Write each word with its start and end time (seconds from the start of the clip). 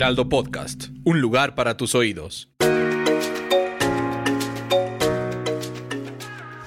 Heraldo 0.00 0.30
Podcast, 0.30 0.84
un 1.04 1.20
lugar 1.20 1.54
para 1.54 1.76
tus 1.76 1.94
oídos. 1.94 2.48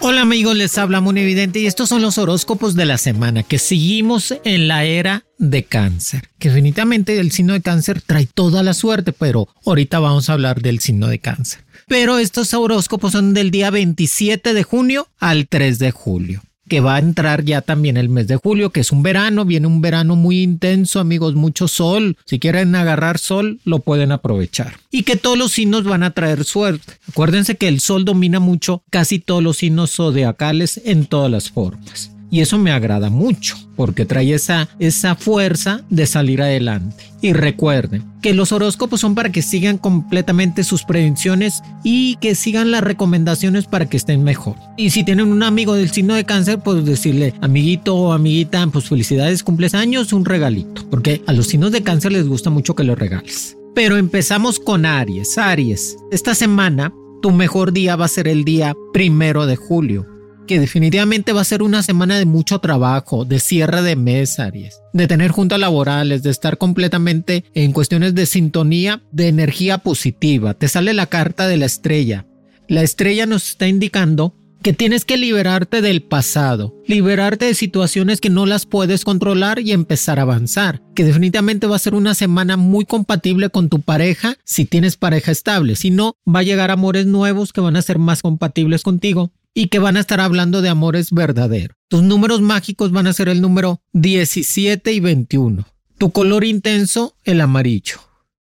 Hola 0.02 0.22
amigos, 0.22 0.55
les 0.55 0.78
habla 0.78 1.02
Muy 1.02 1.20
Evidente 1.20 1.60
y 1.60 1.66
estos 1.66 1.90
son 1.90 2.04
los 2.04 2.20
horóscopos 2.20 2.76
de 2.76 2.86
la 2.86 3.00
semana 3.00 3.41
que 3.41 3.58
seguimos 3.58 4.36
en 4.44 4.68
la 4.68 4.84
era 4.84 5.26
de 5.40 5.64
cáncer. 5.64 6.30
Que 6.38 6.50
definitivamente 6.50 7.20
el 7.20 7.32
signo 7.32 7.54
de 7.54 7.62
cáncer 7.62 8.04
trae 8.04 8.27
toda 8.27 8.62
la 8.62 8.76
suerte, 8.76 9.14
pero 9.14 9.48
ahorita 9.66 9.98
vamos 9.98 10.30
a 10.30 10.34
hablar 10.34 10.62
del 10.62 10.80
signo 10.80 11.08
de 11.08 11.18
cáncer. 11.18 11.63
Pero 11.88 12.20
estos 12.20 12.54
horóscopos 12.54 13.13
son 13.13 13.34
del 13.34 13.50
día 13.50 13.72
27 13.72 14.54
de 14.54 14.62
junio 14.62 15.08
al 15.18 15.48
3 15.48 15.80
de 15.80 15.90
julio 15.90 16.44
que 16.67 16.80
va 16.80 16.95
a 16.95 16.99
entrar 16.99 17.44
ya 17.44 17.62
también 17.62 17.98
el 17.98 18.09
mes 18.09 18.27
de 18.27 18.38
julio, 18.38 18.71
que 18.71 18.81
es 18.81 18.91
un 18.91 19.04
verano, 19.04 19.45
viene 19.45 19.67
un 19.67 19.81
verano 19.81 20.16
muy 20.16 20.41
intenso, 20.41 20.99
amigos, 20.99 21.35
mucho 21.35 21.67
sol. 21.67 22.17
Si 22.26 22.40
quieren 22.40 22.76
agarrar 22.76 23.17
sol, 23.17 23.60
lo 23.65 23.79
pueden 23.79 24.12
aprovechar. 24.12 24.76
Y 24.91 25.04
que 25.04 25.15
todos 25.15 25.38
los 25.38 25.51
signos 25.51 25.84
van 25.84 26.04
a 26.04 26.12
traer 26.12 26.43
suerte. 26.43 26.93
Acuérdense 27.10 27.55
que 27.55 27.68
el 27.68 27.79
sol 27.79 28.05
domina 28.05 28.40
mucho 28.40 28.84
casi 28.90 29.20
todos 29.20 29.43
los 29.43 29.57
signos 29.57 29.91
zodiacales 29.96 30.82
en 30.85 31.05
todas 31.05 31.29
las 31.29 31.49
formas. 31.49 32.13
Y 32.34 32.41
eso 32.41 32.57
me 32.57 32.71
agrada 32.71 33.12
mucho 33.12 33.55
porque 33.76 34.07
trae 34.07 34.34
esa, 34.34 34.67
esa 34.79 35.13
fuerza 35.13 35.81
de 35.91 36.07
salir 36.07 36.41
adelante. 36.41 37.03
Y 37.21 37.31
recuerden 37.31 38.03
que 38.23 38.34
los 38.34 38.51
horóscopos 38.51 39.01
son 39.01 39.13
para 39.13 39.31
que 39.31 39.43
sigan 39.43 39.77
completamente 39.77 40.63
sus 40.63 40.84
predicciones 40.84 41.61
y 41.84 42.15
que 42.15 42.34
sigan 42.34 42.71
las 42.71 42.81
recomendaciones 42.81 43.67
para 43.67 43.87
que 43.87 43.98
estén 43.98 44.23
mejor. 44.23 44.55
Y 44.77 44.89
si 44.89 45.04
tienen 45.04 45.31
un 45.31 45.43
amigo 45.43 45.76
del 45.76 45.91
signo 45.91 46.15
de 46.15 46.26
cáncer, 46.26 46.57
pues 46.57 46.84
decirle, 46.85 47.35
amiguito 47.39 47.95
o 47.95 48.13
amiguita, 48.13 48.65
pues 48.65 48.89
felicidades, 48.89 49.43
cumples 49.43 49.76
años, 49.76 50.11
un 50.11 50.26
regalito. 50.26 50.89
Porque 50.89 51.21
a 51.27 51.34
los 51.34 51.45
signos 51.45 51.71
de 51.71 51.84
cáncer 51.84 52.13
les 52.13 52.27
gusta 52.27 52.49
mucho 52.49 52.73
que 52.73 52.84
los 52.84 52.98
regales. 52.98 53.55
Pero 53.76 53.95
empezamos 53.95 54.59
con 54.59 54.87
Aries. 54.87 55.37
Aries, 55.37 55.98
esta 56.11 56.34
semana 56.34 56.91
tu 57.21 57.29
mejor 57.29 57.73
día 57.73 57.95
va 57.95 58.05
a 58.05 58.07
ser 58.07 58.27
el 58.27 58.43
día 58.43 58.73
primero 58.91 59.45
de 59.45 59.55
julio 59.55 60.07
que 60.48 60.60
definitivamente 60.60 61.34
va 61.34 61.41
a 61.41 61.46
ser 61.46 61.63
una 61.63 61.84
semana 61.84 62.18
de 62.18 62.26
mucho 62.26 62.60
trabajo, 62.60 63.26
de 63.26 63.40
cierre 63.40 63.82
de 63.82 63.96
mes, 63.96 64.40
Aries, 64.40 64.81
de 64.94 65.08
tener 65.08 65.31
juntas 65.31 65.59
laborales, 65.59 66.24
de 66.24 66.30
estar 66.30 66.58
completamente 66.58 67.46
en 67.53 67.72
cuestiones 67.72 68.16
de 68.16 68.25
sintonía, 68.25 69.02
de 69.12 69.28
energía 69.28 69.80
positiva. 69.80 70.53
Te 70.53 70.68
sale 70.68 70.94
la 70.94 71.08
carta 71.08 71.47
de 71.47 71.58
la 71.58 71.66
estrella. 71.66 72.25
La 72.68 72.81
estrella 72.81 73.25
nos 73.25 73.50
está 73.50 73.68
indicando 73.68 74.35
que 74.63 74.72
tienes 74.72 75.03
que 75.03 75.18
liberarte 75.18 75.81
del 75.81 76.02
pasado, 76.02 76.74
liberarte 76.88 77.46
de 77.46 77.53
situaciones 77.53 78.22
que 78.22 78.30
no 78.30 78.46
las 78.46 78.66
puedes 78.66 79.03
controlar 79.03 79.59
y 79.59 79.74
empezar 79.74 80.19
a 80.19 80.22
avanzar, 80.22 80.81
que 80.96 81.03
definitivamente 81.03 81.68
va 81.68 81.75
a 81.75 81.80
ser 81.80 81.96
una 81.96 82.16
semana 82.16 82.56
muy 82.56 82.85
compatible 82.85 83.50
con 83.50 83.68
tu 83.68 83.81
pareja 83.81 84.38
si 84.46 84.63
tienes 84.63 84.96
pareja 84.96 85.34
estable, 85.34 85.75
si 85.75 85.91
no, 85.91 86.16
va 86.25 86.40
a 86.40 86.44
llegar 86.44 86.72
amores 86.72 87.06
nuevos 87.06 87.51
que 87.51 87.59
van 87.59 87.75
a 87.75 87.81
ser 87.81 88.00
más 88.00 88.22
compatibles 88.22 88.84
contigo 88.84 89.34
y 89.53 89.68
que 89.68 89.80
van 89.80 89.97
a 89.97 90.00
estar 90.00 90.19
hablando 90.19 90.62
de 90.62 90.69
amores 90.69 91.12
verdaderos. 91.12 91.78
Tus 91.88 92.03
números 92.03 92.41
mágicos 92.41 92.91
van 92.91 93.08
a 93.08 93.14
ser 93.14 93.30
el 93.30 93.41
número 93.41 93.81
17 93.94 94.91
y 94.91 95.00
21. 95.00 95.68
Tu 95.97 96.12
color 96.12 96.44
intenso, 96.44 97.16
el 97.24 97.41
amarillo. 97.41 97.97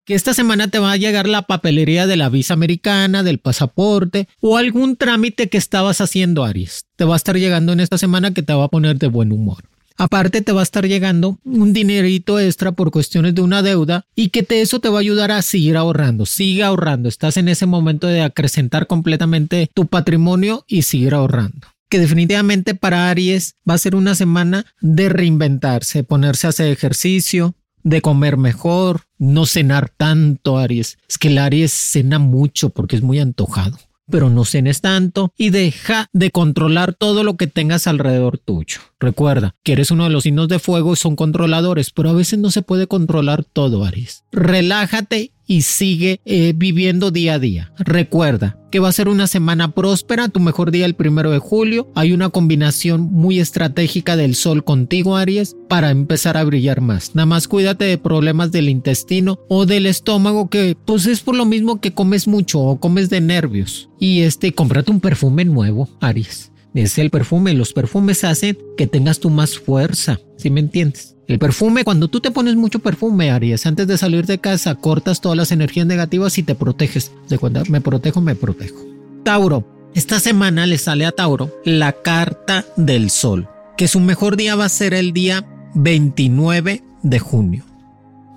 Que 0.05 0.15
esta 0.15 0.33
semana 0.33 0.69
te 0.69 0.79
va 0.79 0.91
a 0.91 0.97
llegar 0.97 1.27
la 1.27 1.43
papelería 1.43 2.07
de 2.07 2.17
la 2.17 2.29
visa 2.29 2.53
americana, 2.53 3.21
del 3.21 3.39
pasaporte 3.39 4.27
o 4.39 4.57
algún 4.57 4.95
trámite 4.95 5.49
que 5.49 5.57
estabas 5.57 6.01
haciendo, 6.01 6.43
Aries. 6.43 6.85
Te 6.95 7.05
va 7.05 7.13
a 7.13 7.17
estar 7.17 7.37
llegando 7.37 7.73
en 7.73 7.79
esta 7.79 7.97
semana 7.97 8.33
que 8.33 8.41
te 8.41 8.53
va 8.53 8.65
a 8.65 8.69
poner 8.69 8.97
de 8.97 9.07
buen 9.07 9.31
humor. 9.31 9.63
Aparte 9.99 10.41
te 10.41 10.53
va 10.53 10.61
a 10.61 10.63
estar 10.63 10.87
llegando 10.87 11.39
un 11.43 11.73
dinerito 11.73 12.39
extra 12.39 12.71
por 12.71 12.89
cuestiones 12.89 13.35
de 13.35 13.41
una 13.41 13.61
deuda 13.61 14.05
y 14.15 14.29
que 14.29 14.47
eso 14.49 14.79
te 14.79 14.87
va 14.87 14.97
a 14.97 15.01
ayudar 15.01 15.31
a 15.31 15.41
seguir 15.41 15.75
ahorrando. 15.75 16.25
Sigue 16.25 16.63
ahorrando. 16.63 17.09
Estás 17.09 17.35
en 17.35 17.49
ese 17.49 17.65
momento 17.65 18.07
de 18.07 18.21
acrecentar 18.21 18.87
completamente 18.87 19.69
tu 19.73 19.87
patrimonio 19.87 20.63
y 20.67 20.83
seguir 20.83 21.13
ahorrando 21.13 21.67
que 21.89 21.99
definitivamente 21.99 22.75
para 22.75 23.09
Aries 23.09 23.55
va 23.67 23.73
a 23.73 23.79
ser 23.79 23.95
una 23.95 24.13
semana 24.13 24.67
de 24.79 25.09
reinventarse, 25.09 26.03
ponerse 26.03 26.45
a 26.45 26.51
hacer 26.51 26.67
ejercicio, 26.67 27.55
de 27.81 28.01
comer 28.01 28.37
mejor, 28.37 29.01
no 29.17 29.47
cenar 29.47 29.89
tanto, 29.89 30.59
Aries. 30.59 30.99
Es 31.09 31.17
que 31.17 31.29
el 31.29 31.39
Aries 31.39 31.71
cena 31.71 32.19
mucho 32.19 32.69
porque 32.69 32.95
es 32.95 33.01
muy 33.01 33.19
antojado 33.19 33.79
pero 34.09 34.29
no 34.29 34.45
cenes 34.45 34.81
tanto 34.81 35.33
y 35.37 35.49
deja 35.49 36.07
de 36.13 36.31
controlar 36.31 36.93
todo 36.93 37.23
lo 37.23 37.37
que 37.37 37.47
tengas 37.47 37.87
alrededor 37.87 38.37
tuyo. 38.37 38.79
Recuerda 38.99 39.55
que 39.63 39.73
eres 39.73 39.91
uno 39.91 40.05
de 40.05 40.09
los 40.09 40.23
signos 40.23 40.47
de 40.47 40.59
fuego 40.59 40.93
y 40.93 40.95
son 40.95 41.15
controladores, 41.15 41.91
pero 41.91 42.09
a 42.09 42.13
veces 42.13 42.39
no 42.39 42.51
se 42.51 42.61
puede 42.61 42.87
controlar 42.87 43.43
todo, 43.43 43.85
Aries. 43.85 44.23
Relájate 44.31 45.31
y 45.49 45.63
sigue 45.63 46.21
eh, 46.25 46.53
viviendo 46.55 47.09
día 47.09 47.33
a 47.33 47.39
día. 47.39 47.73
Recuerda 47.79 48.55
que 48.69 48.77
va 48.79 48.87
a 48.87 48.93
ser 48.93 49.09
una 49.09 49.25
semana 49.25 49.71
próspera, 49.71 50.29
tu 50.29 50.39
mejor 50.39 50.69
día 50.69 50.85
el 50.85 50.93
primero 50.93 51.31
de 51.31 51.39
julio. 51.39 51.91
Hay 51.95 52.13
una 52.13 52.29
combinación 52.29 53.01
muy 53.11 53.39
estratégica 53.39 54.15
del 54.15 54.35
sol 54.35 54.63
contigo, 54.63 55.17
Aries, 55.17 55.57
para 55.67 55.89
empezar 55.89 56.37
a 56.37 56.43
brillar 56.43 56.81
más. 56.81 57.15
Nada 57.15 57.25
más 57.25 57.47
cuídate 57.47 57.85
de 57.85 57.97
problemas 57.97 58.51
del 58.51 58.69
intestino 58.69 59.39
o 59.49 59.65
del 59.65 59.87
estómago, 59.87 60.51
que 60.51 60.77
pues 60.85 61.07
es 61.07 61.21
por 61.21 61.35
lo 61.35 61.45
mismo 61.45 61.81
que 61.81 61.95
comes 61.95 62.27
mucho 62.27 62.59
o 62.59 62.79
comes 62.79 63.09
de 63.09 63.19
nervios. 63.19 63.89
Y 63.99 64.21
este, 64.21 64.53
cómprate 64.53 64.91
un 64.91 64.99
perfume 64.99 65.45
nuevo, 65.45 65.89
Aries. 65.99 66.51
Es 66.73 66.97
el 66.97 67.09
perfume, 67.09 67.53
los 67.53 67.73
perfumes 67.73 68.23
hacen 68.23 68.57
que 68.77 68.87
tengas 68.87 69.19
tú 69.19 69.29
más 69.29 69.57
fuerza, 69.57 70.19
¿sí 70.37 70.49
me 70.49 70.59
entiendes? 70.59 71.15
El 71.27 71.37
perfume, 71.37 71.83
cuando 71.83 72.07
tú 72.07 72.21
te 72.21 72.31
pones 72.31 72.55
mucho 72.55 72.79
perfume, 72.79 73.29
Aries, 73.29 73.65
antes 73.67 73.87
de 73.87 73.99
salir 73.99 74.25
de 74.25 74.39
casa, 74.39 74.73
cortas 74.73 75.21
todas 75.21 75.37
las 75.37 75.51
energías 75.51 75.85
negativas 75.85 76.37
y 76.39 76.43
te 76.43 76.55
proteges. 76.55 77.11
De 77.27 77.37
cuenta, 77.37 77.63
me 77.69 77.81
protejo, 77.81 78.19
me 78.19 78.33
protejo. 78.33 78.83
Tauro, 79.23 79.63
esta 79.93 80.19
semana 80.19 80.65
le 80.65 80.79
sale 80.79 81.05
a 81.05 81.11
Tauro 81.11 81.51
la 81.65 81.91
carta 81.91 82.65
del 82.77 83.11
sol, 83.11 83.47
que 83.77 83.87
su 83.87 83.99
mejor 83.99 84.37
día 84.37 84.55
va 84.55 84.65
a 84.65 84.69
ser 84.69 84.95
el 84.95 85.13
día 85.13 85.47
29 85.75 86.83
de 87.03 87.19
junio. 87.19 87.63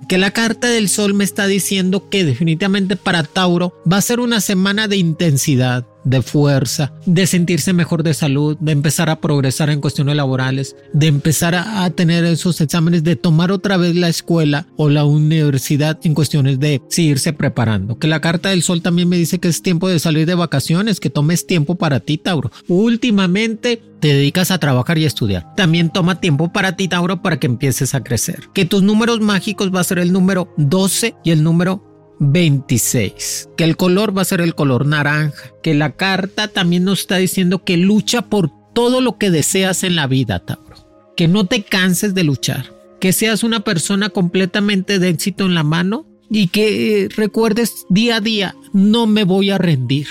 Que 0.07 0.17
la 0.17 0.31
carta 0.31 0.67
del 0.67 0.89
sol 0.89 1.13
me 1.13 1.23
está 1.23 1.47
diciendo 1.47 2.09
que 2.09 2.25
definitivamente 2.25 2.95
para 2.95 3.23
Tauro 3.23 3.73
va 3.91 3.97
a 3.97 4.01
ser 4.01 4.19
una 4.19 4.41
semana 4.41 4.87
de 4.87 4.97
intensidad, 4.97 5.87
de 6.03 6.21
fuerza, 6.21 6.93
de 7.05 7.27
sentirse 7.27 7.73
mejor 7.73 8.03
de 8.03 8.13
salud, 8.13 8.57
de 8.59 8.71
empezar 8.71 9.09
a 9.09 9.19
progresar 9.19 9.69
en 9.69 9.81
cuestiones 9.81 10.15
laborales, 10.15 10.75
de 10.93 11.07
empezar 11.07 11.55
a, 11.55 11.89
tener 11.91 12.23
esos 12.25 12.59
exámenes, 12.61 13.03
de 13.03 13.15
tomar 13.15 13.51
otra 13.51 13.77
vez 13.77 13.95
la 13.95 14.09
escuela 14.09 14.67
o 14.77 14.89
la 14.89 15.05
universidad 15.05 15.99
en 16.03 16.13
cuestiones 16.13 16.59
de 16.59 16.81
seguirse 16.89 17.33
preparando. 17.33 17.99
Que 17.99 18.07
la 18.07 18.21
carta 18.21 18.49
del 18.49 18.63
sol 18.63 18.81
también 18.81 19.09
me 19.09 19.17
dice 19.17 19.39
que 19.39 19.47
es 19.47 19.61
tiempo 19.61 19.89
de 19.89 19.99
salir 19.99 20.25
de 20.25 20.35
vacaciones, 20.35 20.99
que 20.99 21.09
tomes 21.09 21.45
tiempo 21.45 21.75
para 21.75 21.99
ti, 21.99 22.17
Tauro. 22.17 22.51
Últimamente 22.67 23.81
te 23.99 24.09
dedicas 24.09 24.51
a 24.51 24.59
trabajar 24.59 24.97
y 24.97 25.05
estudiar. 25.05 25.55
También 25.55 25.89
toma 25.89 26.19
tiempo 26.19 26.51
para 26.51 26.75
ti, 26.75 26.87
Tauro, 26.87 27.21
para 27.21 27.39
que 27.39 27.47
empieces 27.47 27.95
a 27.95 28.03
crecer. 28.03 28.49
Que 28.53 28.65
tus 28.65 28.83
números 28.83 29.21
mágicos 29.21 29.73
va 29.73 29.79
a 29.79 29.85
ser 29.85 29.99
el 29.99 30.11
número 30.11 30.53
12 30.57 31.15
y 31.23 31.31
el 31.31 31.43
número 31.43 31.92
26, 32.19 33.49
que 33.57 33.63
el 33.63 33.77
color 33.77 34.15
va 34.15 34.21
a 34.21 34.25
ser 34.25 34.41
el 34.41 34.55
color 34.55 34.85
naranja, 34.85 35.51
que 35.61 35.73
la 35.73 35.91
carta 35.91 36.47
también 36.47 36.83
nos 36.83 37.01
está 37.01 37.17
diciendo 37.17 37.63
que 37.63 37.77
lucha 37.77 38.23
por 38.23 38.51
todo 38.73 39.01
lo 39.01 39.17
que 39.17 39.31
deseas 39.31 39.83
en 39.83 39.95
la 39.95 40.07
vida, 40.07 40.39
Tauro, 40.39 40.87
que 41.15 41.27
no 41.27 41.45
te 41.45 41.63
canses 41.63 42.13
de 42.13 42.23
luchar, 42.23 42.73
que 42.99 43.13
seas 43.13 43.43
una 43.43 43.61
persona 43.61 44.09
completamente 44.09 44.99
de 44.99 45.09
éxito 45.09 45.45
en 45.45 45.55
la 45.55 45.63
mano 45.63 46.05
y 46.29 46.47
que 46.47 47.09
recuerdes 47.15 47.85
día 47.89 48.17
a 48.17 48.21
día, 48.21 48.55
no 48.73 49.05
me 49.05 49.23
voy 49.23 49.51
a 49.51 49.57
rendir. 49.57 50.07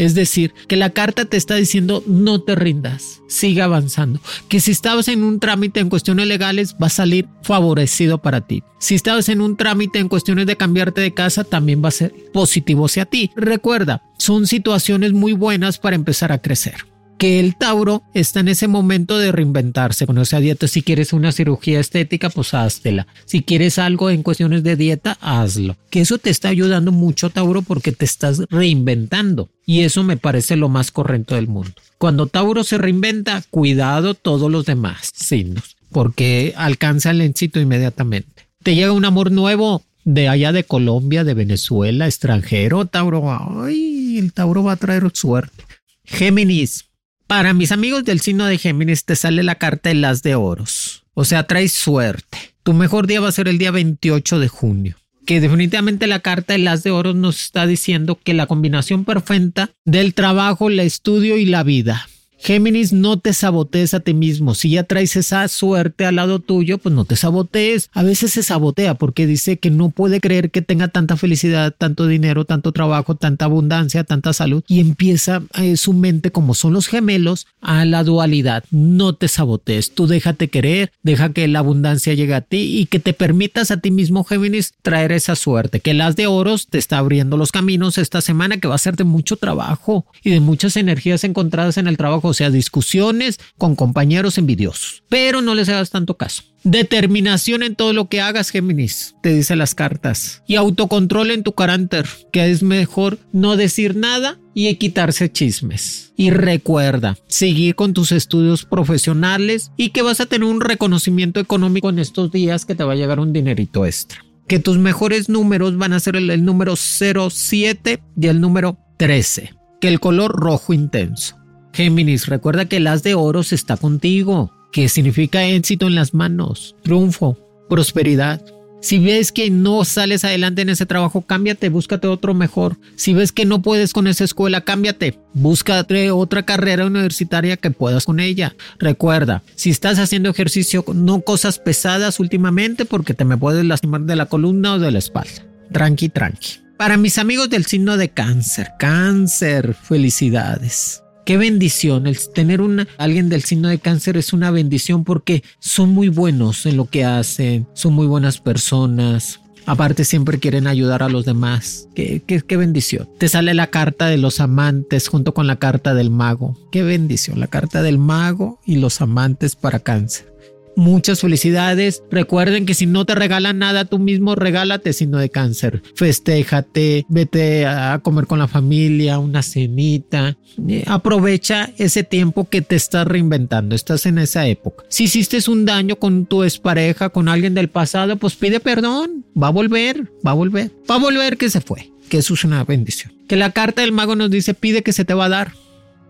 Es 0.00 0.14
decir, 0.14 0.54
que 0.66 0.76
la 0.76 0.88
carta 0.88 1.26
te 1.26 1.36
está 1.36 1.56
diciendo 1.56 2.02
no 2.06 2.40
te 2.40 2.54
rindas, 2.54 3.20
siga 3.28 3.64
avanzando. 3.64 4.18
Que 4.48 4.58
si 4.58 4.70
estabas 4.70 5.08
en 5.08 5.22
un 5.22 5.40
trámite 5.40 5.78
en 5.78 5.90
cuestiones 5.90 6.26
legales 6.26 6.74
va 6.82 6.86
a 6.86 6.88
salir 6.88 7.28
favorecido 7.42 8.16
para 8.16 8.40
ti. 8.40 8.62
Si 8.78 8.94
estabas 8.94 9.28
en 9.28 9.42
un 9.42 9.58
trámite 9.58 9.98
en 9.98 10.08
cuestiones 10.08 10.46
de 10.46 10.56
cambiarte 10.56 11.02
de 11.02 11.12
casa 11.12 11.44
también 11.44 11.84
va 11.84 11.88
a 11.88 11.92
ser 11.92 12.14
positivo 12.32 12.86
hacia 12.86 13.04
ti. 13.04 13.30
Recuerda, 13.36 14.02
son 14.16 14.46
situaciones 14.46 15.12
muy 15.12 15.34
buenas 15.34 15.76
para 15.76 15.96
empezar 15.96 16.32
a 16.32 16.40
crecer. 16.40 16.89
Que 17.20 17.38
el 17.38 17.54
Tauro 17.54 18.02
está 18.14 18.40
en 18.40 18.48
ese 18.48 18.66
momento 18.66 19.18
de 19.18 19.30
reinventarse 19.30 20.06
con 20.06 20.16
esa 20.16 20.40
dieta. 20.40 20.66
Si 20.66 20.80
quieres 20.80 21.12
una 21.12 21.32
cirugía 21.32 21.78
estética, 21.78 22.30
pues 22.30 22.54
háztela. 22.54 23.06
Si 23.26 23.42
quieres 23.42 23.78
algo 23.78 24.08
en 24.08 24.22
cuestiones 24.22 24.62
de 24.62 24.74
dieta, 24.74 25.18
hazlo. 25.20 25.76
Que 25.90 26.00
eso 26.00 26.16
te 26.16 26.30
está 26.30 26.48
ayudando 26.48 26.92
mucho, 26.92 27.28
Tauro, 27.28 27.60
porque 27.60 27.92
te 27.92 28.06
estás 28.06 28.40
reinventando. 28.48 29.50
Y 29.66 29.80
eso 29.80 30.02
me 30.02 30.16
parece 30.16 30.56
lo 30.56 30.70
más 30.70 30.90
correcto 30.90 31.34
del 31.34 31.46
mundo. 31.46 31.72
Cuando 31.98 32.26
Tauro 32.26 32.64
se 32.64 32.78
reinventa, 32.78 33.42
cuidado 33.50 34.14
todos 34.14 34.50
los 34.50 34.64
demás 34.64 35.10
signos, 35.14 35.76
porque 35.92 36.54
alcanza 36.56 37.10
el 37.10 37.20
éxito 37.20 37.60
inmediatamente. 37.60 38.48
Te 38.62 38.74
llega 38.74 38.92
un 38.92 39.04
amor 39.04 39.30
nuevo 39.30 39.82
de 40.06 40.28
allá 40.30 40.52
de 40.52 40.64
Colombia, 40.64 41.22
de 41.22 41.34
Venezuela, 41.34 42.06
extranjero, 42.06 42.86
Tauro. 42.86 43.30
Ay, 43.62 44.16
el 44.16 44.32
Tauro 44.32 44.64
va 44.64 44.72
a 44.72 44.76
traer 44.76 45.10
suerte. 45.12 45.64
Géminis, 46.06 46.86
para 47.30 47.54
mis 47.54 47.70
amigos 47.70 48.04
del 48.04 48.20
signo 48.20 48.46
de 48.46 48.58
Géminis 48.58 49.04
te 49.04 49.14
sale 49.14 49.44
la 49.44 49.54
carta 49.54 49.90
de 49.90 49.94
las 49.94 50.24
de 50.24 50.34
oros. 50.34 51.04
O 51.14 51.24
sea, 51.24 51.46
traes 51.46 51.70
suerte. 51.70 52.38
Tu 52.64 52.72
mejor 52.72 53.06
día 53.06 53.20
va 53.20 53.28
a 53.28 53.32
ser 53.32 53.46
el 53.46 53.56
día 53.56 53.70
28 53.70 54.40
de 54.40 54.48
junio. 54.48 54.96
Que 55.26 55.40
definitivamente 55.40 56.08
la 56.08 56.18
carta 56.18 56.54
de 56.54 56.58
las 56.58 56.82
de 56.82 56.90
oros 56.90 57.14
nos 57.14 57.40
está 57.40 57.68
diciendo 57.68 58.18
que 58.20 58.34
la 58.34 58.48
combinación 58.48 59.04
perfecta 59.04 59.70
del 59.84 60.12
trabajo, 60.12 60.70
el 60.70 60.80
estudio 60.80 61.36
y 61.36 61.46
la 61.46 61.62
vida. 61.62 62.08
Géminis, 62.42 62.92
no 62.94 63.18
te 63.18 63.34
sabotees 63.34 63.92
a 63.92 64.00
ti 64.00 64.14
mismo. 64.14 64.54
Si 64.54 64.70
ya 64.70 64.84
traes 64.84 65.14
esa 65.16 65.46
suerte 65.48 66.06
al 66.06 66.16
lado 66.16 66.38
tuyo, 66.38 66.78
pues 66.78 66.94
no 66.94 67.04
te 67.04 67.14
sabotees. 67.14 67.90
A 67.92 68.02
veces 68.02 68.32
se 68.32 68.42
sabotea 68.42 68.94
porque 68.94 69.26
dice 69.26 69.58
que 69.58 69.70
no 69.70 69.90
puede 69.90 70.20
creer 70.20 70.50
que 70.50 70.62
tenga 70.62 70.88
tanta 70.88 71.18
felicidad, 71.18 71.74
tanto 71.76 72.06
dinero, 72.06 72.46
tanto 72.46 72.72
trabajo, 72.72 73.14
tanta 73.14 73.44
abundancia, 73.44 74.04
tanta 74.04 74.32
salud. 74.32 74.64
Y 74.66 74.80
empieza 74.80 75.42
eh, 75.58 75.76
su 75.76 75.92
mente, 75.92 76.32
como 76.32 76.54
son 76.54 76.72
los 76.72 76.86
gemelos, 76.86 77.46
a 77.60 77.84
la 77.84 78.04
dualidad. 78.04 78.64
No 78.70 79.14
te 79.14 79.28
sabotees. 79.28 79.94
Tú 79.94 80.06
déjate 80.06 80.48
querer, 80.48 80.92
deja 81.02 81.34
que 81.34 81.46
la 81.46 81.58
abundancia 81.58 82.14
llegue 82.14 82.34
a 82.34 82.40
ti 82.40 82.78
y 82.78 82.86
que 82.86 83.00
te 83.00 83.12
permitas 83.12 83.70
a 83.70 83.80
ti 83.80 83.90
mismo, 83.90 84.24
Géminis, 84.24 84.72
traer 84.80 85.12
esa 85.12 85.36
suerte. 85.36 85.80
Que 85.80 85.92
las 85.92 86.16
de 86.16 86.26
oros 86.26 86.68
te 86.68 86.78
está 86.78 86.98
abriendo 86.98 87.36
los 87.36 87.52
caminos 87.52 87.98
esta 87.98 88.22
semana, 88.22 88.58
que 88.58 88.68
va 88.68 88.76
a 88.76 88.78
ser 88.78 88.96
de 88.96 89.04
mucho 89.04 89.36
trabajo 89.36 90.06
y 90.24 90.30
de 90.30 90.40
muchas 90.40 90.78
energías 90.78 91.22
encontradas 91.24 91.76
en 91.76 91.86
el 91.86 91.98
trabajo 91.98 92.29
o 92.30 92.34
sea, 92.34 92.50
discusiones 92.50 93.38
con 93.58 93.76
compañeros 93.76 94.38
envidiosos. 94.38 95.02
Pero 95.08 95.42
no 95.42 95.54
les 95.54 95.68
hagas 95.68 95.90
tanto 95.90 96.16
caso. 96.16 96.44
Determinación 96.62 97.62
en 97.62 97.74
todo 97.74 97.94
lo 97.94 98.08
que 98.08 98.20
hagas, 98.20 98.50
Géminis, 98.50 99.14
te 99.22 99.32
dice 99.32 99.56
las 99.56 99.74
cartas. 99.74 100.42
Y 100.46 100.56
autocontrol 100.56 101.30
en 101.30 101.42
tu 101.42 101.52
carácter, 101.52 102.06
que 102.32 102.50
es 102.50 102.62
mejor 102.62 103.18
no 103.32 103.56
decir 103.56 103.96
nada 103.96 104.38
y 104.54 104.74
quitarse 104.74 105.32
chismes. 105.32 106.12
Y 106.16 106.30
recuerda, 106.30 107.16
seguir 107.28 107.76
con 107.76 107.94
tus 107.94 108.12
estudios 108.12 108.66
profesionales 108.66 109.72
y 109.78 109.90
que 109.90 110.02
vas 110.02 110.20
a 110.20 110.26
tener 110.26 110.48
un 110.48 110.60
reconocimiento 110.60 111.40
económico 111.40 111.88
en 111.88 111.98
estos 111.98 112.30
días 112.30 112.66
que 112.66 112.74
te 112.74 112.84
va 112.84 112.92
a 112.92 112.96
llegar 112.96 113.20
un 113.20 113.32
dinerito 113.32 113.86
extra. 113.86 114.22
Que 114.46 114.58
tus 114.58 114.76
mejores 114.76 115.30
números 115.30 115.78
van 115.78 115.94
a 115.94 116.00
ser 116.00 116.16
el, 116.16 116.28
el 116.28 116.44
número 116.44 116.74
07 116.76 118.02
y 118.20 118.26
el 118.26 118.40
número 118.40 118.78
13. 118.98 119.54
Que 119.80 119.88
el 119.88 119.98
color 119.98 120.32
rojo 120.32 120.74
intenso. 120.74 121.39
Géminis, 121.72 122.26
recuerda 122.26 122.66
que 122.66 122.78
el 122.78 122.86
as 122.86 123.02
de 123.02 123.14
oros 123.14 123.52
está 123.52 123.76
contigo, 123.76 124.52
que 124.72 124.88
significa 124.88 125.44
éxito 125.44 125.86
en 125.86 125.94
las 125.94 126.14
manos, 126.14 126.76
triunfo, 126.82 127.38
prosperidad. 127.68 128.40
Si 128.82 128.98
ves 128.98 129.30
que 129.30 129.50
no 129.50 129.84
sales 129.84 130.24
adelante 130.24 130.62
en 130.62 130.70
ese 130.70 130.86
trabajo, 130.86 131.20
cámbiate, 131.20 131.68
búscate 131.68 132.08
otro 132.08 132.32
mejor. 132.32 132.78
Si 132.96 133.12
ves 133.12 133.30
que 133.30 133.44
no 133.44 133.60
puedes 133.60 133.92
con 133.92 134.06
esa 134.06 134.24
escuela, 134.24 134.62
cámbiate. 134.62 135.18
Búscate 135.34 136.10
otra 136.10 136.44
carrera 136.44 136.86
universitaria 136.86 137.58
que 137.58 137.70
puedas 137.70 138.06
con 138.06 138.20
ella. 138.20 138.56
Recuerda, 138.78 139.42
si 139.54 139.68
estás 139.68 139.98
haciendo 139.98 140.30
ejercicio, 140.30 140.82
no 140.94 141.20
cosas 141.20 141.58
pesadas 141.58 142.20
últimamente 142.20 142.86
porque 142.86 143.12
te 143.12 143.26
me 143.26 143.36
puedes 143.36 143.66
lastimar 143.66 144.00
de 144.02 144.16
la 144.16 144.26
columna 144.26 144.74
o 144.74 144.78
de 144.78 144.90
la 144.90 144.98
espalda. 144.98 145.44
Tranqui, 145.72 146.08
tranqui. 146.08 146.60
Para 146.78 146.96
mis 146.96 147.18
amigos 147.18 147.50
del 147.50 147.66
signo 147.66 147.98
de 147.98 148.08
cáncer, 148.08 148.70
cáncer, 148.78 149.74
felicidades. 149.74 151.02
Qué 151.24 151.36
bendición, 151.36 152.06
el 152.06 152.18
tener 152.32 152.60
una, 152.60 152.88
alguien 152.98 153.28
del 153.28 153.42
signo 153.42 153.68
de 153.68 153.78
cáncer 153.78 154.16
es 154.16 154.32
una 154.32 154.50
bendición 154.50 155.04
porque 155.04 155.42
son 155.58 155.90
muy 155.90 156.08
buenos 156.08 156.66
en 156.66 156.76
lo 156.76 156.86
que 156.86 157.04
hacen, 157.04 157.66
son 157.74 157.92
muy 157.92 158.06
buenas 158.06 158.38
personas. 158.40 159.40
Aparte 159.66 160.04
siempre 160.04 160.38
quieren 160.38 160.66
ayudar 160.66 161.02
a 161.02 161.08
los 161.08 161.24
demás. 161.24 161.88
Qué, 161.94 162.22
qué, 162.26 162.40
qué 162.40 162.56
bendición. 162.56 163.08
Te 163.18 163.28
sale 163.28 163.54
la 163.54 163.68
carta 163.68 164.06
de 164.06 164.16
los 164.16 164.40
amantes 164.40 165.06
junto 165.06 165.34
con 165.34 165.46
la 165.46 165.56
carta 165.56 165.94
del 165.94 166.10
mago. 166.10 166.56
Qué 166.72 166.82
bendición. 166.82 167.38
La 167.38 167.46
carta 167.46 167.82
del 167.82 167.98
mago 167.98 168.58
y 168.64 168.76
los 168.76 169.00
amantes 169.00 169.54
para 169.56 169.78
cáncer. 169.78 170.29
Muchas 170.76 171.20
felicidades. 171.20 172.02
Recuerden 172.10 172.66
que 172.66 172.74
si 172.74 172.86
no 172.86 173.04
te 173.04 173.14
regalan 173.14 173.58
nada 173.58 173.84
tú 173.84 173.98
mismo, 173.98 174.34
regálate 174.34 174.92
signo 174.92 175.18
de 175.18 175.28
cáncer. 175.28 175.82
Festéjate, 175.94 177.04
vete 177.08 177.66
a 177.66 177.98
comer 178.02 178.26
con 178.26 178.38
la 178.38 178.48
familia, 178.48 179.18
una 179.18 179.42
cenita. 179.42 180.36
Eh, 180.68 180.84
aprovecha 180.86 181.70
ese 181.76 182.04
tiempo 182.04 182.48
que 182.48 182.62
te 182.62 182.76
estás 182.76 183.06
reinventando. 183.06 183.74
Estás 183.74 184.06
en 184.06 184.18
esa 184.18 184.46
época. 184.46 184.84
Si 184.88 185.04
hiciste 185.04 185.38
un 185.50 185.64
daño 185.64 185.96
con 185.96 186.26
tu 186.26 186.44
expareja, 186.44 187.08
con 187.08 187.28
alguien 187.28 187.54
del 187.54 187.68
pasado, 187.68 188.16
pues 188.16 188.34
pide 188.36 188.60
perdón. 188.60 189.24
Va 189.40 189.48
a 189.48 189.52
volver, 189.52 190.10
va 190.26 190.32
a 190.32 190.34
volver. 190.34 190.70
Va 190.90 190.96
a 190.96 190.98
volver 190.98 191.36
que 191.36 191.50
se 191.50 191.60
fue. 191.60 191.90
Que 192.08 192.18
eso 192.18 192.34
es 192.34 192.44
una 192.44 192.64
bendición. 192.64 193.12
Que 193.28 193.36
la 193.36 193.52
carta 193.52 193.82
del 193.82 193.92
mago 193.92 194.16
nos 194.16 194.30
dice 194.30 194.54
pide 194.54 194.82
que 194.82 194.92
se 194.92 195.04
te 195.04 195.14
va 195.14 195.26
a 195.26 195.28
dar 195.28 195.52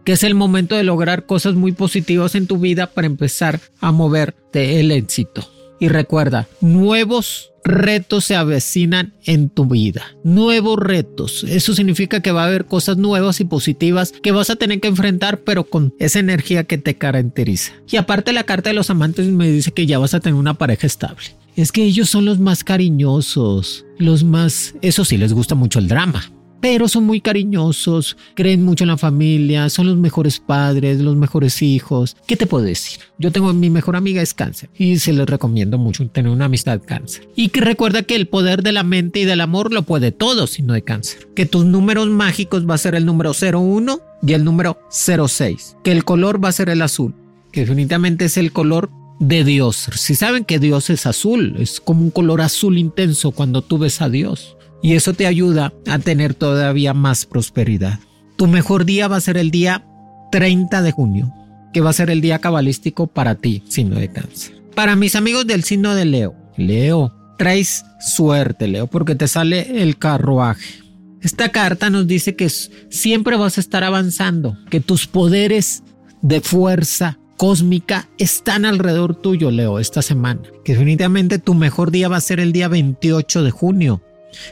que 0.04 0.12
es 0.12 0.24
el 0.24 0.34
momento 0.34 0.74
de 0.74 0.84
lograr 0.84 1.26
cosas 1.26 1.54
muy 1.54 1.72
positivas 1.72 2.34
en 2.34 2.46
tu 2.46 2.58
vida 2.58 2.86
para 2.88 3.06
empezar 3.06 3.60
a 3.80 3.92
moverte 3.92 4.80
el 4.80 4.90
éxito. 4.90 5.48
Y 5.78 5.88
recuerda, 5.88 6.46
nuevos 6.60 7.52
retos 7.64 8.24
se 8.24 8.36
avecinan 8.36 9.14
en 9.24 9.48
tu 9.48 9.66
vida. 9.66 10.04
Nuevos 10.24 10.78
retos. 10.78 11.44
Eso 11.44 11.74
significa 11.74 12.20
que 12.20 12.32
va 12.32 12.44
a 12.44 12.46
haber 12.46 12.66
cosas 12.66 12.96
nuevas 12.96 13.40
y 13.40 13.44
positivas 13.44 14.12
que 14.22 14.32
vas 14.32 14.50
a 14.50 14.56
tener 14.56 14.80
que 14.80 14.88
enfrentar, 14.88 15.40
pero 15.40 15.64
con 15.64 15.94
esa 15.98 16.18
energía 16.18 16.64
que 16.64 16.78
te 16.78 16.96
caracteriza. 16.96 17.72
Y 17.90 17.96
aparte 17.96 18.32
la 18.32 18.44
carta 18.44 18.70
de 18.70 18.74
los 18.74 18.90
amantes 18.90 19.26
me 19.26 19.50
dice 19.50 19.72
que 19.72 19.86
ya 19.86 19.98
vas 19.98 20.14
a 20.14 20.20
tener 20.20 20.38
una 20.38 20.54
pareja 20.54 20.86
estable. 20.86 21.36
Es 21.56 21.72
que 21.72 21.84
ellos 21.84 22.08
son 22.08 22.24
los 22.24 22.38
más 22.38 22.62
cariñosos, 22.62 23.84
los 23.98 24.24
más... 24.24 24.74
Eso 24.82 25.04
sí, 25.04 25.16
les 25.16 25.32
gusta 25.32 25.54
mucho 25.54 25.78
el 25.78 25.88
drama 25.88 26.30
pero 26.60 26.88
son 26.88 27.04
muy 27.04 27.20
cariñosos, 27.20 28.16
creen 28.34 28.64
mucho 28.64 28.84
en 28.84 28.88
la 28.88 28.96
familia, 28.96 29.68
son 29.70 29.86
los 29.86 29.96
mejores 29.96 30.38
padres, 30.38 31.00
los 31.00 31.16
mejores 31.16 31.62
hijos. 31.62 32.16
¿Qué 32.26 32.36
te 32.36 32.46
puedo 32.46 32.64
decir? 32.64 33.00
Yo 33.18 33.32
tengo 33.32 33.52
mi 33.52 33.70
mejor 33.70 33.96
amiga 33.96 34.22
es 34.22 34.34
cáncer 34.34 34.70
y 34.76 34.98
se 34.98 35.12
les 35.12 35.26
recomiendo 35.26 35.78
mucho 35.78 36.08
tener 36.08 36.30
una 36.30 36.46
amistad 36.46 36.80
cáncer. 36.84 37.28
Y 37.34 37.48
que 37.48 37.60
recuerda 37.60 38.02
que 38.02 38.16
el 38.16 38.28
poder 38.28 38.62
de 38.62 38.72
la 38.72 38.82
mente 38.82 39.20
y 39.20 39.24
del 39.24 39.40
amor 39.40 39.72
lo 39.72 39.82
puede 39.82 40.12
todo 40.12 40.46
si 40.46 40.62
no 40.62 40.74
hay 40.74 40.82
cáncer. 40.82 41.28
Que 41.34 41.46
tus 41.46 41.64
números 41.64 42.08
mágicos 42.08 42.68
va 42.68 42.74
a 42.74 42.78
ser 42.78 42.94
el 42.94 43.06
número 43.06 43.32
01 43.32 44.00
y 44.22 44.32
el 44.34 44.44
número 44.44 44.78
06. 44.90 45.76
Que 45.82 45.92
el 45.92 46.04
color 46.04 46.42
va 46.42 46.50
a 46.50 46.52
ser 46.52 46.68
el 46.68 46.82
azul, 46.82 47.14
que 47.52 47.60
definitivamente 47.60 48.26
es 48.26 48.36
el 48.36 48.52
color 48.52 48.90
de 49.18 49.44
Dios. 49.44 49.88
Si 49.96 50.14
saben 50.14 50.44
que 50.44 50.58
Dios 50.58 50.90
es 50.90 51.06
azul, 51.06 51.56
es 51.58 51.80
como 51.80 52.02
un 52.02 52.10
color 52.10 52.40
azul 52.40 52.78
intenso 52.78 53.32
cuando 53.32 53.62
tú 53.62 53.78
ves 53.78 54.00
a 54.00 54.08
Dios 54.08 54.56
y 54.82 54.94
eso 54.94 55.12
te 55.12 55.26
ayuda 55.26 55.72
a 55.86 55.98
tener 55.98 56.34
todavía 56.34 56.94
más 56.94 57.26
prosperidad. 57.26 57.98
Tu 58.36 58.46
mejor 58.46 58.84
día 58.84 59.08
va 59.08 59.16
a 59.16 59.20
ser 59.20 59.36
el 59.36 59.50
día 59.50 59.84
30 60.32 60.82
de 60.82 60.92
junio, 60.92 61.32
que 61.72 61.80
va 61.80 61.90
a 61.90 61.94
ser 61.94 62.10
el 62.10 62.20
día 62.20 62.38
cabalístico 62.38 63.06
para 63.06 63.34
ti, 63.34 63.62
signo 63.68 63.96
de 63.96 64.10
cáncer. 64.10 64.60
Para 64.74 64.96
mis 64.96 65.16
amigos 65.16 65.46
del 65.46 65.64
signo 65.64 65.94
de 65.94 66.04
Leo, 66.04 66.34
Leo, 66.56 67.12
traes 67.36 67.84
suerte, 68.00 68.68
Leo, 68.68 68.86
porque 68.86 69.14
te 69.14 69.28
sale 69.28 69.82
el 69.82 69.98
carruaje. 69.98 70.82
Esta 71.20 71.50
carta 71.50 71.90
nos 71.90 72.06
dice 72.06 72.34
que 72.34 72.48
siempre 72.48 73.36
vas 73.36 73.58
a 73.58 73.60
estar 73.60 73.84
avanzando, 73.84 74.56
que 74.70 74.80
tus 74.80 75.06
poderes 75.06 75.82
de 76.22 76.40
fuerza 76.40 77.18
cósmica 77.36 78.08
están 78.18 78.64
alrededor 78.64 79.14
tuyo, 79.14 79.50
Leo, 79.50 79.78
esta 79.78 80.02
semana. 80.02 80.42
Que 80.64 80.72
definitivamente 80.72 81.38
tu 81.38 81.54
mejor 81.54 81.90
día 81.90 82.08
va 82.08 82.16
a 82.16 82.22
ser 82.22 82.40
el 82.40 82.52
día 82.52 82.68
28 82.68 83.42
de 83.42 83.50
junio, 83.50 84.02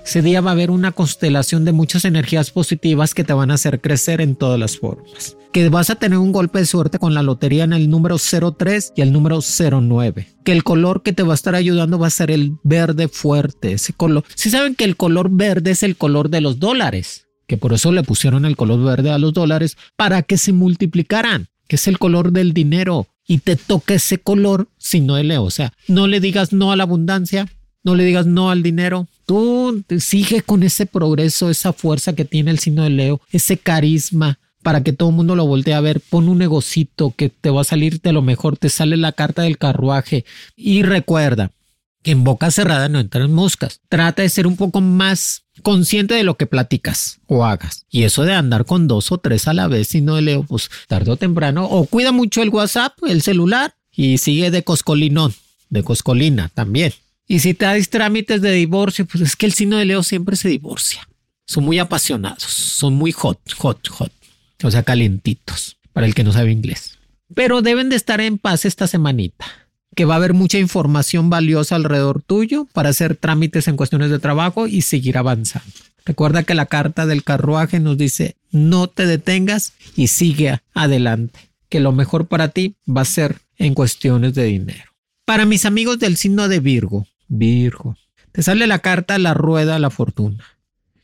ese 0.05 0.23
día 0.23 0.41
va 0.41 0.51
a 0.51 0.53
haber 0.53 0.71
una 0.71 0.93
constelación 0.93 1.65
de 1.65 1.73
muchas 1.73 2.05
energías 2.05 2.51
positivas 2.51 3.15
que 3.15 3.25
te 3.25 3.33
van 3.33 3.51
a 3.51 3.55
hacer 3.55 3.81
crecer 3.81 4.21
en 4.21 4.37
todas 4.37 4.59
las 4.59 4.77
formas. 4.79 5.37
Que 5.53 5.69
vas 5.69 5.91
a 5.91 5.95
tener 5.95 6.19
un 6.19 6.33
golpe 6.33 6.59
de 6.59 6.67
suerte 6.67 6.99
con 6.99 7.15
la 7.15 7.23
lotería 7.23 7.65
en 7.65 7.73
el 7.73 7.89
número 7.89 8.17
03 8.19 8.93
y 8.97 9.01
el 9.01 9.13
número 9.13 9.41
09. 9.41 10.29
Que 10.45 10.53
el 10.53 10.65
color 10.65 11.03
que 11.03 11.13
te 11.13 11.23
va 11.23 11.33
a 11.33 11.35
estar 11.35 11.55
ayudando 11.55 11.99
va 11.99 12.07
a 12.07 12.11
ser 12.11 12.31
el 12.31 12.57
verde 12.63 13.09
fuerte. 13.09 13.73
Ese 13.73 13.93
color. 13.93 14.25
Si 14.35 14.51
saben 14.51 14.75
que 14.75 14.85
el 14.85 14.97
color 14.97 15.31
verde 15.31 15.71
es 15.71 15.83
el 15.83 15.97
color 15.97 16.29
de 16.29 16.41
los 16.41 16.59
dólares, 16.59 17.27
que 17.47 17.57
por 17.57 17.73
eso 17.73 17.93
le 17.93 18.03
pusieron 18.03 18.45
el 18.45 18.57
color 18.57 18.85
verde 18.85 19.11
a 19.11 19.19
los 19.19 19.33
dólares 19.33 19.77
para 19.97 20.23
que 20.23 20.37
se 20.37 20.53
multiplicaran, 20.53 21.49
que 21.67 21.77
es 21.77 21.89
el 21.89 21.99
color 21.99 22.33
del 22.33 22.53
dinero. 22.53 23.07
Y 23.27 23.39
te 23.39 23.57
toque 23.57 23.95
ese 23.95 24.19
color 24.19 24.69
si 24.79 25.01
no 25.01 25.23
leo. 25.23 25.45
O 25.45 25.51
sea, 25.51 25.73
no 25.87 26.07
le 26.07 26.21
digas 26.21 26.53
no 26.53 26.73
a 26.73 26.77
la 26.77 26.85
abundancia, 26.85 27.47
no 27.85 27.95
le 27.95 28.05
digas 28.05 28.27
no 28.27 28.51
al 28.51 28.63
dinero. 28.63 29.07
Tú 29.29 29.85
sigue 29.99 30.41
con 30.41 30.63
ese 30.63 30.87
progreso, 30.87 31.51
esa 31.51 31.75
fuerza 31.75 32.15
que 32.15 32.25
tiene 32.25 32.51
el 32.51 32.61
signo 32.61 32.85
de 32.85 32.89
Leo, 32.89 33.21
ese 33.31 33.59
carisma, 33.59 34.39
para 34.63 34.83
que 34.83 34.95
todo 34.95 35.11
el 35.11 35.17
mundo 35.17 35.37
lo 35.37 35.47
voltee 35.47 35.75
a 35.75 35.83
ver. 35.83 36.01
Pon 36.01 36.31
un 36.31 36.39
negocito 36.39 37.13
que 37.15 37.29
te 37.29 37.51
va 37.51 37.61
a 37.61 37.65
salir 37.65 38.01
de 38.01 38.15
lo 38.15 38.23
mejor, 38.23 38.57
te 38.57 38.71
sale 38.71 38.97
la 38.97 39.13
carta 39.13 39.43
del 39.43 39.59
carruaje. 39.59 40.25
Y 40.57 40.83
recuerda 40.83 41.51
que 42.03 42.13
en 42.13 42.25
boca 42.25 42.51
cerrada 42.51 42.89
no 42.89 43.01
entran 43.01 43.31
moscas. 43.31 43.83
Trata 43.91 44.23
de 44.23 44.31
ser 44.31 44.47
un 44.47 44.57
poco 44.57 44.81
más 44.81 45.43
consciente 45.63 46.15
de 46.15 46.25
lo 46.25 46.39
que 46.39 46.47
platicas 46.47 47.21
o 47.27 47.45
hagas. 47.45 47.85
Y 47.91 48.05
eso 48.05 48.23
de 48.23 48.33
andar 48.33 48.65
con 48.65 48.89
dos 48.89 49.13
o 49.13 49.19
tres 49.19 49.47
a 49.47 49.53
la 49.53 49.69
vez, 49.69 49.89
si 49.89 50.01
no 50.01 50.19
leo, 50.23 50.43
pues 50.43 50.71
tarde 50.87 51.11
o 51.11 51.17
temprano, 51.19 51.67
o 51.67 51.85
cuida 51.85 52.13
mucho 52.13 52.41
el 52.41 52.49
WhatsApp, 52.49 52.95
el 53.07 53.21
celular, 53.21 53.75
y 53.93 54.17
sigue 54.17 54.51
de 54.51 54.65
coscolinón, 54.65 55.35
de 55.69 55.83
coscolina 55.83 56.51
también. 56.55 56.95
Y 57.31 57.41
si 57.41 57.53
te 57.53 57.67
das 57.67 57.91
trámites 57.91 58.41
de 58.41 58.53
divorcio, 58.53 59.05
pues 59.05 59.23
es 59.23 59.37
que 59.37 59.45
el 59.45 59.53
signo 59.53 59.77
de 59.77 59.85
Leo 59.85 60.03
siempre 60.03 60.35
se 60.35 60.49
divorcia. 60.49 61.07
Son 61.47 61.63
muy 61.63 61.79
apasionados, 61.79 62.43
son 62.43 62.95
muy 62.95 63.13
hot, 63.13 63.39
hot, 63.59 63.87
hot, 63.89 64.13
o 64.63 64.71
sea, 64.71 64.83
calientitos, 64.83 65.77
para 65.93 66.07
el 66.07 66.15
que 66.15 66.25
no 66.25 66.33
sabe 66.33 66.53
inglés. 66.53 66.99
Pero 67.35 67.61
deben 67.61 67.91
de 67.91 67.97
estar 67.97 68.23
en 68.23 68.39
paz 68.39 68.65
esta 68.65 68.87
semanita, 68.87 69.45
que 69.95 70.07
va 70.07 70.15
a 70.15 70.17
haber 70.17 70.33
mucha 70.33 70.59
información 70.59 71.29
valiosa 71.29 71.77
alrededor 71.77 72.23
tuyo 72.23 72.67
para 72.73 72.89
hacer 72.89 73.15
trámites 73.15 73.69
en 73.69 73.77
cuestiones 73.77 74.11
de 74.11 74.19
trabajo 74.19 74.67
y 74.67 74.81
seguir 74.81 75.19
avanzando. 75.19 75.73
Recuerda 76.07 76.45
que 76.45 76.55
la 76.55 76.65
carta 76.65 77.05
del 77.05 77.25
carruaje 77.25 77.79
nos 77.79 77.99
dice, 77.99 78.37
no 78.51 78.87
te 78.87 79.07
detengas 79.07 79.75
y 79.97 80.07
sigue 80.07 80.61
adelante, 80.73 81.51
que 81.69 81.81
lo 81.81 81.93
mejor 81.93 82.27
para 82.27 82.49
ti 82.49 82.77
va 82.89 83.03
a 83.03 83.07
ser 83.07 83.43
en 83.59 83.75
cuestiones 83.75 84.33
de 84.33 84.45
dinero. 84.45 84.93
Para 85.27 85.45
mis 85.45 85.67
amigos 85.67 85.99
del 85.99 86.17
signo 86.17 86.49
de 86.49 86.61
Virgo, 86.61 87.07
Virgo. 87.29 87.97
Te 88.33 88.43
sale 88.43 88.67
la 88.67 88.81
carta 88.81 89.19
la 89.19 89.35
rueda 89.35 89.79
la 89.79 89.91
fortuna. 89.91 90.45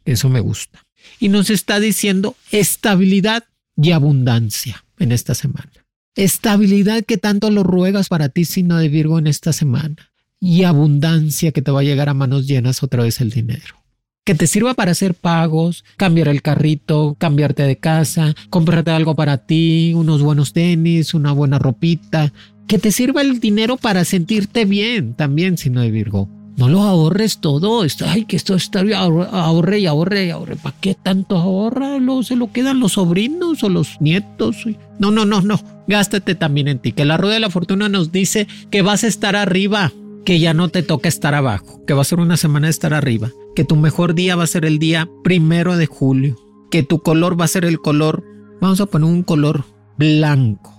Eso 0.05 0.29
me 0.29 0.41
gusta. 0.41 0.85
Y 1.19 1.29
nos 1.29 1.51
está 1.51 1.81
diciendo 1.81 2.37
estabilidad 2.51 3.45
y 3.77 3.93
abundancia 3.93 4.85
en 4.99 5.13
esta 5.13 5.35
semana. 5.35 5.71
Estabilidad 6.17 7.05
que 7.05 7.19
tanto 7.19 7.51
lo 7.51 7.63
ruegas 7.63 8.09
para 8.09 8.29
ti, 8.29 8.45
signo 8.45 8.79
de 8.79 8.89
Virgo, 8.89 9.19
en 9.19 9.27
esta 9.27 9.53
semana. 9.53 10.11
Y 10.41 10.65
abundancia 10.65 11.53
que 11.53 11.63
te 11.63 11.71
va 11.71 11.81
a 11.81 11.85
llegar 11.85 12.09
a 12.09 12.15
manos 12.15 12.47
llenas 12.47 12.83
otra 12.83 13.03
vez 13.03 13.21
el 13.21 13.31
dinero. 13.31 13.83
Que 14.25 14.35
te 14.35 14.47
sirva 14.47 14.75
para 14.75 14.93
hacer 14.93 15.15
pagos, 15.15 15.85
cambiar 15.97 16.29
el 16.29 16.41
carrito, 16.41 17.17
cambiarte 17.19 17.65
de 17.65 17.79
casa, 17.79 18.35
comprarte 18.49 18.91
algo 18.91 19.17
para 19.17 19.39
ti, 19.39 19.93
unos 19.95 20.23
buenos 20.23 20.53
tenis, 20.53 21.15
una 21.15 21.33
buena 21.33 21.59
ropita, 21.59 22.33
que 22.67 22.79
te 22.79 22.91
sirva 22.93 23.21
el 23.21 23.41
dinero 23.41 23.77
para 23.77 24.05
sentirte 24.05 24.65
bien 24.65 25.15
también, 25.15 25.59
si 25.59 25.71
no 25.71 25.81
de 25.81 25.91
Virgo. 25.91 26.29
No 26.57 26.69
lo 26.69 26.83
ahorres 26.83 27.39
todo. 27.39 27.85
Ay, 28.07 28.27
que 28.27 28.37
esto 28.37 28.55
está 28.55 28.81
ahorre 28.81 29.81
y 29.81 29.87
ahorre 29.87 30.27
y 30.27 30.31
ahorre. 30.31 30.57
¿Para 30.57 30.77
qué 30.81 30.95
tanto 30.95 31.37
ahorra? 31.37 31.99
¿Se 32.23 32.37
lo 32.37 32.53
quedan 32.53 32.79
los 32.79 32.93
sobrinos 32.93 33.65
o 33.65 33.69
los 33.69 34.01
nietos? 34.01 34.65
No, 34.99 35.11
no, 35.11 35.25
no, 35.25 35.41
no. 35.41 35.61
Gástate 35.89 36.35
también 36.37 36.69
en 36.69 36.79
ti. 36.79 36.93
Que 36.93 37.05
la 37.05 37.17
rueda 37.17 37.35
de 37.35 37.41
la 37.41 37.51
fortuna 37.51 37.89
nos 37.89 38.13
dice 38.13 38.47
que 38.71 38.83
vas 38.83 39.03
a 39.03 39.09
estar 39.09 39.35
arriba, 39.35 39.93
que 40.25 40.39
ya 40.39 40.55
no 40.55 40.69
te 40.69 40.85
toca 40.85 41.09
estar 41.09 41.35
abajo, 41.35 41.85
que 41.87 41.95
va 41.95 42.03
a 42.03 42.05
ser 42.05 42.21
una 42.21 42.37
semana 42.37 42.69
de 42.69 42.73
estar 42.73 42.95
arriba, 42.95 43.31
que 43.57 43.65
tu 43.65 43.75
mejor 43.75 44.15
día 44.15 44.37
va 44.37 44.45
a 44.45 44.49
ser 44.49 44.65
el 44.65 44.79
día 44.79 45.09
primero 45.25 45.77
de 45.77 45.87
julio, 45.87 46.37
que 46.71 46.83
tu 46.85 47.01
color 47.01 47.39
va 47.39 47.47
a 47.47 47.49
ser 47.49 47.65
el 47.65 47.81
color, 47.81 48.25
vamos 48.61 48.81
a 48.81 48.87
poner 48.87 49.11
un 49.11 49.23
color 49.23 49.65
blanco 49.99 50.74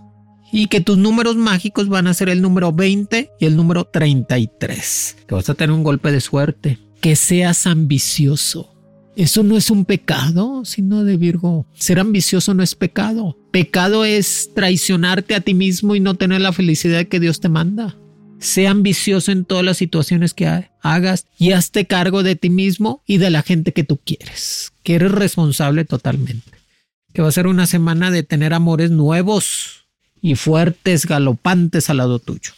y 0.55 0.67
que 0.67 0.79
tus 0.79 0.97
números 0.97 1.35
mágicos 1.35 1.89
van 1.89 2.07
a 2.07 2.13
ser 2.13 2.29
el 2.29 2.41
número 2.41 2.71
20 2.71 3.29
y 3.37 3.45
el 3.45 3.57
número 3.57 3.83
33. 3.83 5.17
Que 5.27 5.35
vas 5.35 5.49
a 5.49 5.53
tener 5.53 5.75
un 5.75 5.83
golpe 5.83 6.13
de 6.13 6.21
suerte. 6.21 6.79
Que 7.01 7.17
seas 7.17 7.67
ambicioso. 7.67 8.73
Eso 9.17 9.43
no 9.43 9.57
es 9.57 9.69
un 9.69 9.83
pecado, 9.83 10.63
sino 10.63 11.03
de 11.03 11.17
Virgo. 11.17 11.65
Ser 11.73 11.99
ambicioso 11.99 12.53
no 12.53 12.63
es 12.63 12.73
pecado. 12.73 13.37
Pecado 13.51 14.05
es 14.05 14.51
traicionarte 14.55 15.35
a 15.35 15.41
ti 15.41 15.53
mismo 15.53 15.93
y 15.93 15.99
no 15.99 16.15
tener 16.15 16.39
la 16.39 16.53
felicidad 16.53 17.05
que 17.05 17.19
Dios 17.19 17.41
te 17.41 17.49
manda. 17.49 17.97
Sé 18.39 18.69
ambicioso 18.69 19.33
en 19.33 19.43
todas 19.43 19.65
las 19.65 19.75
situaciones 19.75 20.33
que 20.33 20.69
hagas 20.81 21.27
y 21.37 21.51
hazte 21.51 21.85
cargo 21.85 22.23
de 22.23 22.37
ti 22.37 22.49
mismo 22.49 23.03
y 23.05 23.17
de 23.17 23.29
la 23.29 23.41
gente 23.41 23.73
que 23.73 23.83
tú 23.83 23.97
quieres, 23.97 24.71
que 24.83 24.95
eres 24.95 25.11
responsable 25.11 25.83
totalmente. 25.83 26.51
Que 27.11 27.21
va 27.21 27.27
a 27.27 27.33
ser 27.33 27.47
una 27.47 27.65
semana 27.65 28.09
de 28.09 28.23
tener 28.23 28.53
amores 28.53 28.91
nuevos, 28.91 29.84
y 30.25 30.33
fuertes 30.33 31.05
galopantes 31.05 31.91
al 31.91 31.97
lado 31.97 32.17
tuyo. 32.17 32.51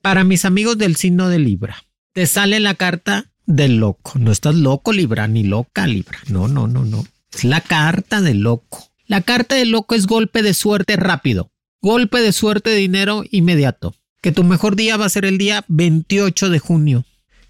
Para 0.00 0.24
mis 0.24 0.46
amigos 0.46 0.78
del 0.78 0.96
signo 0.96 1.28
de 1.28 1.38
Libra, 1.38 1.84
te 2.14 2.26
sale 2.26 2.60
la 2.60 2.76
carta 2.76 3.30
del 3.44 3.76
loco. 3.76 4.18
No 4.18 4.32
estás 4.32 4.54
loco, 4.54 4.90
Libra, 4.90 5.28
ni 5.28 5.42
loca, 5.42 5.86
Libra. 5.86 6.18
No, 6.28 6.48
no, 6.48 6.66
no, 6.66 6.86
no. 6.86 7.04
Es 7.30 7.44
la 7.44 7.60
carta 7.60 8.22
del 8.22 8.40
loco. 8.40 8.90
La 9.06 9.20
carta 9.20 9.56
del 9.56 9.70
loco 9.70 9.94
es 9.94 10.06
golpe 10.06 10.42
de 10.42 10.54
suerte 10.54 10.96
rápido. 10.96 11.52
Golpe 11.82 12.20
de 12.22 12.32
suerte 12.32 12.74
dinero 12.74 13.22
inmediato. 13.30 13.94
Que 14.22 14.32
tu 14.32 14.42
mejor 14.42 14.74
día 14.74 14.96
va 14.96 15.04
a 15.04 15.10
ser 15.10 15.26
el 15.26 15.36
día 15.36 15.66
28 15.68 16.48
de 16.48 16.58
junio. 16.58 17.04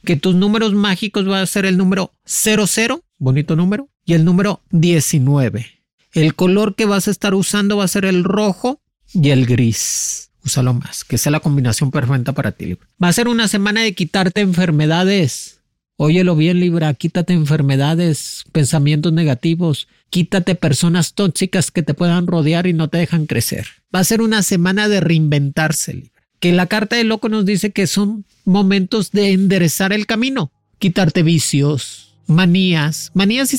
Que 0.04 0.16
tus 0.16 0.34
números 0.34 0.74
mágicos 0.74 1.28
va 1.28 1.42
a 1.42 1.46
ser 1.46 1.64
el 1.64 1.76
número 1.76 2.12
00, 2.24 3.04
bonito 3.18 3.54
número, 3.54 3.88
y 4.04 4.14
el 4.14 4.24
número 4.24 4.62
19. 4.72 5.64
El 6.12 6.34
color 6.34 6.74
que 6.74 6.86
vas 6.86 7.06
a 7.06 7.12
estar 7.12 7.34
usando 7.34 7.76
va 7.76 7.84
a 7.84 7.88
ser 7.88 8.04
el 8.04 8.24
rojo 8.24 8.80
y 9.12 9.30
el 9.30 9.46
gris. 9.46 10.30
Úsalo 10.44 10.72
más, 10.72 11.04
que 11.04 11.18
sea 11.18 11.32
la 11.32 11.40
combinación 11.40 11.90
perfecta 11.90 12.32
para 12.32 12.52
ti, 12.52 12.66
Libra. 12.66 12.86
Va 13.02 13.08
a 13.08 13.12
ser 13.12 13.28
una 13.28 13.46
semana 13.48 13.82
de 13.82 13.94
quitarte 13.94 14.40
enfermedades. 14.40 15.60
Óyelo 15.96 16.34
bien, 16.34 16.60
Libra, 16.60 16.94
quítate 16.94 17.34
enfermedades, 17.34 18.44
pensamientos 18.52 19.12
negativos, 19.12 19.86
quítate 20.08 20.54
personas 20.54 21.12
tóxicas 21.12 21.70
que 21.70 21.82
te 21.82 21.92
puedan 21.92 22.26
rodear 22.26 22.66
y 22.66 22.72
no 22.72 22.88
te 22.88 22.96
dejan 22.96 23.26
crecer. 23.26 23.66
Va 23.94 24.00
a 24.00 24.04
ser 24.04 24.22
una 24.22 24.42
semana 24.42 24.88
de 24.88 25.00
reinventarse, 25.00 25.94
Libra. 25.94 26.22
Que 26.38 26.52
la 26.52 26.66
carta 26.66 26.96
de 26.96 27.04
loco 27.04 27.28
nos 27.28 27.44
dice 27.44 27.70
que 27.70 27.86
son 27.86 28.24
momentos 28.46 29.10
de 29.10 29.32
enderezar 29.32 29.92
el 29.92 30.06
camino, 30.06 30.50
quitarte 30.78 31.22
vicios, 31.22 32.14
manías, 32.26 33.10
manías 33.12 33.52
y 33.52 33.58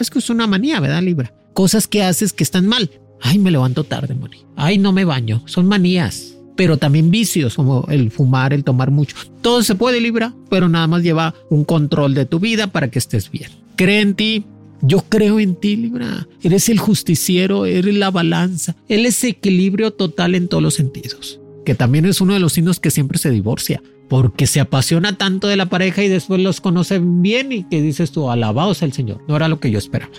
Es 0.00 0.10
que 0.10 0.20
es 0.20 0.30
una 0.30 0.46
manía, 0.46 0.78
¿verdad, 0.78 1.02
Libra? 1.02 1.32
Cosas 1.54 1.88
que 1.88 2.04
haces 2.04 2.32
que 2.32 2.44
están 2.44 2.68
mal. 2.68 2.88
Ay, 3.20 3.40
me 3.40 3.50
levanto 3.50 3.82
tarde, 3.82 4.14
Moni. 4.14 4.44
Ay, 4.54 4.78
no 4.78 4.92
me 4.92 5.04
baño. 5.04 5.42
Son 5.46 5.66
manías. 5.66 6.36
Pero 6.54 6.76
también 6.76 7.10
vicios 7.10 7.56
como 7.56 7.84
el 7.88 8.12
fumar, 8.12 8.52
el 8.52 8.62
tomar 8.62 8.92
mucho. 8.92 9.16
Todo 9.42 9.60
se 9.64 9.74
puede, 9.74 10.00
Libra, 10.00 10.32
pero 10.50 10.68
nada 10.68 10.86
más 10.86 11.02
lleva 11.02 11.34
un 11.50 11.64
control 11.64 12.14
de 12.14 12.26
tu 12.26 12.38
vida 12.38 12.68
para 12.68 12.92
que 12.92 13.00
estés 13.00 13.28
bien. 13.28 13.50
Cree 13.74 14.00
en 14.00 14.14
ti, 14.14 14.44
yo 14.82 15.04
creo 15.08 15.40
en 15.40 15.56
ti, 15.56 15.74
Libra. 15.74 16.28
Eres 16.44 16.68
el 16.68 16.78
justiciero, 16.78 17.66
eres 17.66 17.96
la 17.96 18.12
balanza, 18.12 18.76
él 18.88 19.04
es 19.04 19.24
equilibrio 19.24 19.92
total 19.92 20.36
en 20.36 20.46
todos 20.46 20.62
los 20.62 20.74
sentidos. 20.74 21.40
Que 21.64 21.74
también 21.74 22.06
es 22.06 22.20
uno 22.20 22.34
de 22.34 22.40
los 22.40 22.52
signos 22.52 22.78
que 22.78 22.92
siempre 22.92 23.18
se 23.18 23.32
divorcia. 23.32 23.82
Porque 24.08 24.46
se 24.46 24.60
apasiona 24.60 25.16
tanto 25.16 25.48
de 25.48 25.56
la 25.56 25.66
pareja 25.66 26.02
y 26.02 26.08
después 26.08 26.40
los 26.40 26.60
conoce 26.60 27.00
bien 27.02 27.52
y 27.52 27.64
que 27.64 27.82
dices 27.82 28.10
tú, 28.10 28.30
alabados 28.30 28.82
al 28.82 28.92
Señor. 28.92 29.22
No 29.28 29.36
era 29.36 29.48
lo 29.48 29.60
que 29.60 29.70
yo 29.70 29.78
esperaba. 29.78 30.12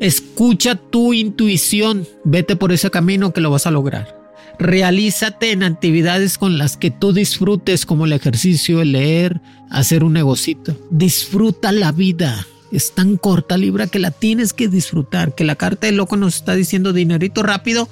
Escucha 0.00 0.76
tu 0.76 1.12
intuición, 1.12 2.06
vete 2.24 2.56
por 2.56 2.72
ese 2.72 2.90
camino 2.90 3.32
que 3.32 3.40
lo 3.40 3.50
vas 3.50 3.66
a 3.66 3.70
lograr. 3.70 4.18
Realízate 4.58 5.52
en 5.52 5.62
actividades 5.62 6.36
con 6.36 6.58
las 6.58 6.76
que 6.76 6.90
tú 6.90 7.12
disfrutes, 7.12 7.86
como 7.86 8.04
el 8.04 8.12
ejercicio, 8.12 8.82
el 8.82 8.92
leer, 8.92 9.40
hacer 9.70 10.04
un 10.04 10.14
negocito. 10.14 10.76
Disfruta 10.90 11.72
la 11.72 11.92
vida. 11.92 12.46
Es 12.72 12.94
tan 12.94 13.16
corta, 13.16 13.56
Libra, 13.56 13.86
que 13.86 13.98
la 13.98 14.10
tienes 14.10 14.52
que 14.52 14.68
disfrutar. 14.68 15.34
Que 15.34 15.44
la 15.44 15.56
carta 15.56 15.86
de 15.86 15.92
loco 15.92 16.16
nos 16.16 16.36
está 16.36 16.54
diciendo 16.54 16.92
dinerito 16.92 17.42
rápido 17.42 17.88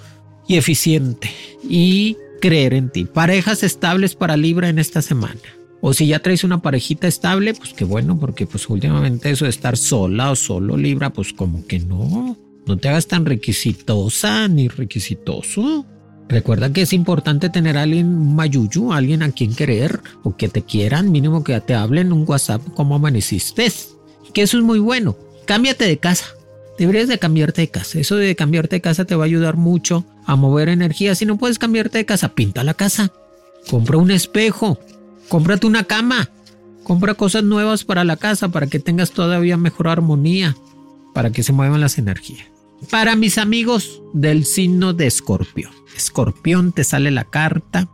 y 0.46 0.56
eficiente. 0.56 1.30
Y 1.68 2.16
creer 2.40 2.74
en 2.74 2.90
ti. 2.90 3.04
Parejas 3.04 3.62
estables 3.62 4.14
para 4.14 4.36
Libra 4.36 4.68
en 4.68 4.78
esta 4.78 5.02
semana. 5.02 5.40
O 5.80 5.92
si 5.92 6.08
ya 6.08 6.18
traes 6.18 6.44
una 6.44 6.60
parejita 6.60 7.06
estable, 7.06 7.54
pues 7.54 7.72
qué 7.72 7.84
bueno, 7.84 8.18
porque 8.18 8.46
pues 8.46 8.68
últimamente 8.68 9.30
eso 9.30 9.44
de 9.44 9.50
estar 9.50 9.76
sola 9.76 10.32
o 10.32 10.36
solo 10.36 10.76
Libra, 10.76 11.10
pues 11.10 11.32
como 11.32 11.66
que 11.66 11.78
no. 11.78 12.36
No 12.66 12.76
te 12.76 12.88
hagas 12.88 13.06
tan 13.06 13.24
requisitosa 13.24 14.48
ni 14.48 14.68
requisitoso. 14.68 15.86
Recuerda 16.28 16.72
que 16.72 16.82
es 16.82 16.92
importante 16.92 17.48
tener 17.48 17.78
a 17.78 17.82
alguien 17.82 18.34
mayuyu, 18.34 18.92
alguien 18.92 19.22
a 19.22 19.30
quien 19.30 19.54
querer 19.54 20.00
o 20.22 20.36
que 20.36 20.48
te 20.48 20.62
quieran, 20.62 21.10
mínimo 21.10 21.42
que 21.42 21.58
te 21.60 21.74
hablen 21.74 22.12
un 22.12 22.24
WhatsApp 22.28 22.62
como 22.74 22.96
amaneciste. 22.96 23.72
Que 24.34 24.42
eso 24.42 24.58
es 24.58 24.64
muy 24.64 24.78
bueno. 24.78 25.16
Cámbiate 25.46 25.86
de 25.86 25.96
casa. 25.96 26.26
Deberías 26.78 27.08
de 27.08 27.18
cambiarte 27.18 27.62
de 27.62 27.70
casa. 27.70 27.98
Eso 27.98 28.14
de 28.16 28.36
cambiarte 28.36 28.76
de 28.76 28.80
casa 28.80 29.04
te 29.04 29.16
va 29.16 29.24
a 29.24 29.26
ayudar 29.26 29.56
mucho 29.56 30.04
a 30.24 30.36
mover 30.36 30.68
energía. 30.68 31.16
Si 31.16 31.26
no 31.26 31.36
puedes 31.36 31.58
cambiarte 31.58 31.98
de 31.98 32.06
casa, 32.06 32.30
pinta 32.30 32.62
la 32.62 32.74
casa. 32.74 33.12
Compra 33.68 33.98
un 33.98 34.12
espejo. 34.12 34.78
Cómprate 35.28 35.66
una 35.66 35.84
cama. 35.84 36.30
Compra 36.84 37.14
cosas 37.14 37.42
nuevas 37.42 37.84
para 37.84 38.04
la 38.04 38.16
casa 38.16 38.48
para 38.50 38.68
que 38.68 38.78
tengas 38.78 39.10
todavía 39.10 39.56
mejor 39.56 39.88
armonía. 39.88 40.56
Para 41.14 41.30
que 41.32 41.42
se 41.42 41.52
muevan 41.52 41.80
las 41.80 41.98
energías. 41.98 42.46
Para 42.90 43.16
mis 43.16 43.38
amigos 43.38 44.00
del 44.14 44.44
signo 44.44 44.92
de 44.92 45.08
Escorpión. 45.08 45.72
Escorpión 45.96 46.72
te 46.72 46.84
sale 46.84 47.10
la 47.10 47.24
carta. 47.24 47.88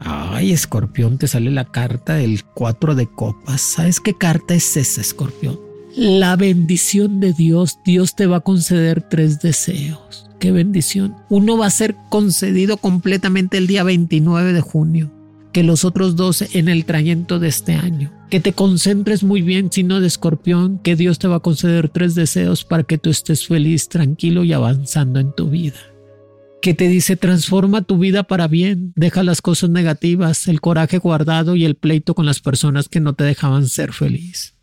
Ay, 0.00 0.52
Escorpión 0.52 1.16
te 1.16 1.28
sale 1.28 1.52
la 1.52 1.70
carta 1.70 2.14
del 2.14 2.42
4 2.44 2.96
de 2.96 3.06
copas. 3.06 3.60
¿Sabes 3.60 4.00
qué 4.00 4.14
carta 4.14 4.54
es 4.54 4.76
esa, 4.76 5.00
Escorpión? 5.00 5.65
La 5.96 6.36
bendición 6.36 7.20
de 7.20 7.32
Dios. 7.32 7.78
Dios 7.82 8.14
te 8.14 8.26
va 8.26 8.36
a 8.36 8.40
conceder 8.40 9.00
tres 9.00 9.40
deseos. 9.40 10.28
Qué 10.38 10.52
bendición. 10.52 11.16
Uno 11.30 11.56
va 11.56 11.66
a 11.66 11.70
ser 11.70 11.96
concedido 12.10 12.76
completamente 12.76 13.56
el 13.56 13.66
día 13.66 13.82
29 13.82 14.52
de 14.52 14.60
junio 14.60 15.10
que 15.56 15.62
los 15.62 15.86
otros 15.86 16.16
dos 16.16 16.42
en 16.54 16.68
el 16.68 16.84
trayecto 16.84 17.38
de 17.38 17.48
este 17.48 17.72
año. 17.72 18.12
Que 18.28 18.40
te 18.40 18.52
concentres 18.52 19.24
muy 19.24 19.40
bien, 19.40 19.72
sino 19.72 20.00
de 20.00 20.06
escorpión, 20.06 20.78
que 20.80 20.96
Dios 20.96 21.18
te 21.18 21.28
va 21.28 21.36
a 21.36 21.40
conceder 21.40 21.88
tres 21.88 22.14
deseos 22.14 22.62
para 22.62 22.82
que 22.82 22.98
tú 22.98 23.08
estés 23.08 23.46
feliz, 23.46 23.88
tranquilo 23.88 24.44
y 24.44 24.52
avanzando 24.52 25.18
en 25.18 25.34
tu 25.34 25.48
vida. 25.48 25.78
Que 26.60 26.74
te 26.74 26.88
dice, 26.88 27.16
transforma 27.16 27.80
tu 27.80 27.96
vida 27.96 28.24
para 28.24 28.48
bien, 28.48 28.92
deja 28.96 29.22
las 29.22 29.40
cosas 29.40 29.70
negativas, 29.70 30.46
el 30.46 30.60
coraje 30.60 30.98
guardado 30.98 31.56
y 31.56 31.64
el 31.64 31.76
pleito 31.76 32.14
con 32.14 32.26
las 32.26 32.40
personas 32.40 32.90
que 32.90 33.00
no 33.00 33.14
te 33.14 33.24
dejaban 33.24 33.66
ser 33.66 33.94
feliz. 33.94 34.55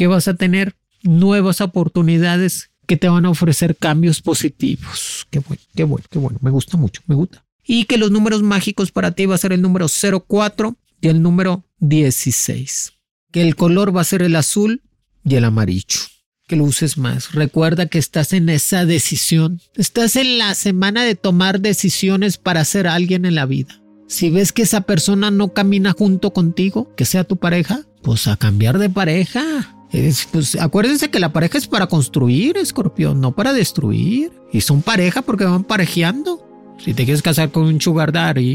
Que 0.00 0.06
vas 0.06 0.28
a 0.28 0.34
tener 0.34 0.74
nuevas 1.02 1.60
oportunidades 1.60 2.70
que 2.86 2.96
te 2.96 3.10
van 3.10 3.26
a 3.26 3.30
ofrecer 3.30 3.76
cambios 3.76 4.22
positivos. 4.22 5.26
Qué 5.30 5.40
bueno, 5.40 5.62
qué 5.74 5.84
bueno, 5.84 6.06
qué 6.10 6.18
bueno. 6.18 6.38
Me 6.40 6.50
gusta 6.50 6.78
mucho, 6.78 7.02
me 7.06 7.14
gusta 7.14 7.44
y 7.72 7.84
que 7.84 7.98
los 7.98 8.10
números 8.10 8.42
mágicos 8.42 8.90
para 8.90 9.12
ti 9.12 9.26
va 9.26 9.36
a 9.36 9.38
ser 9.38 9.52
el 9.52 9.62
número 9.62 9.86
04 9.88 10.76
y 11.00 11.06
el 11.06 11.22
número 11.22 11.64
16. 11.78 12.94
Que 13.30 13.42
el 13.42 13.54
color 13.54 13.96
va 13.96 14.00
a 14.00 14.04
ser 14.04 14.22
el 14.22 14.34
azul 14.34 14.82
y 15.24 15.36
el 15.36 15.44
amarillo. 15.44 16.00
Que 16.48 16.56
lo 16.56 16.64
uses 16.64 16.98
más. 16.98 17.32
Recuerda 17.32 17.86
que 17.86 18.00
estás 18.00 18.32
en 18.32 18.48
esa 18.48 18.86
decisión. 18.86 19.60
Estás 19.76 20.16
en 20.16 20.38
la 20.38 20.56
semana 20.56 21.04
de 21.04 21.14
tomar 21.14 21.60
decisiones 21.60 22.38
para 22.38 22.64
ser 22.64 22.88
alguien 22.88 23.24
en 23.24 23.36
la 23.36 23.46
vida. 23.46 23.80
Si 24.08 24.30
ves 24.30 24.50
que 24.50 24.62
esa 24.62 24.80
persona 24.80 25.30
no 25.30 25.52
camina 25.52 25.94
junto 25.96 26.32
contigo, 26.32 26.92
que 26.96 27.04
sea 27.04 27.22
tu 27.22 27.36
pareja, 27.36 27.82
pues 28.02 28.26
a 28.26 28.36
cambiar 28.36 28.80
de 28.80 28.90
pareja. 28.90 29.76
Pues 30.32 30.56
acuérdense 30.56 31.10
que 31.10 31.18
la 31.18 31.32
pareja 31.32 31.58
es 31.58 31.66
para 31.66 31.88
construir, 31.88 32.56
escorpión, 32.56 33.20
no 33.20 33.32
para 33.32 33.52
destruir. 33.52 34.32
Y 34.52 34.60
son 34.60 34.82
pareja 34.82 35.22
porque 35.22 35.44
van 35.44 35.64
parejeando. 35.64 36.46
Si 36.78 36.94
te 36.94 37.04
quieres 37.04 37.22
casar 37.22 37.50
con 37.50 37.64
un 37.64 37.80
sugar 37.80 38.12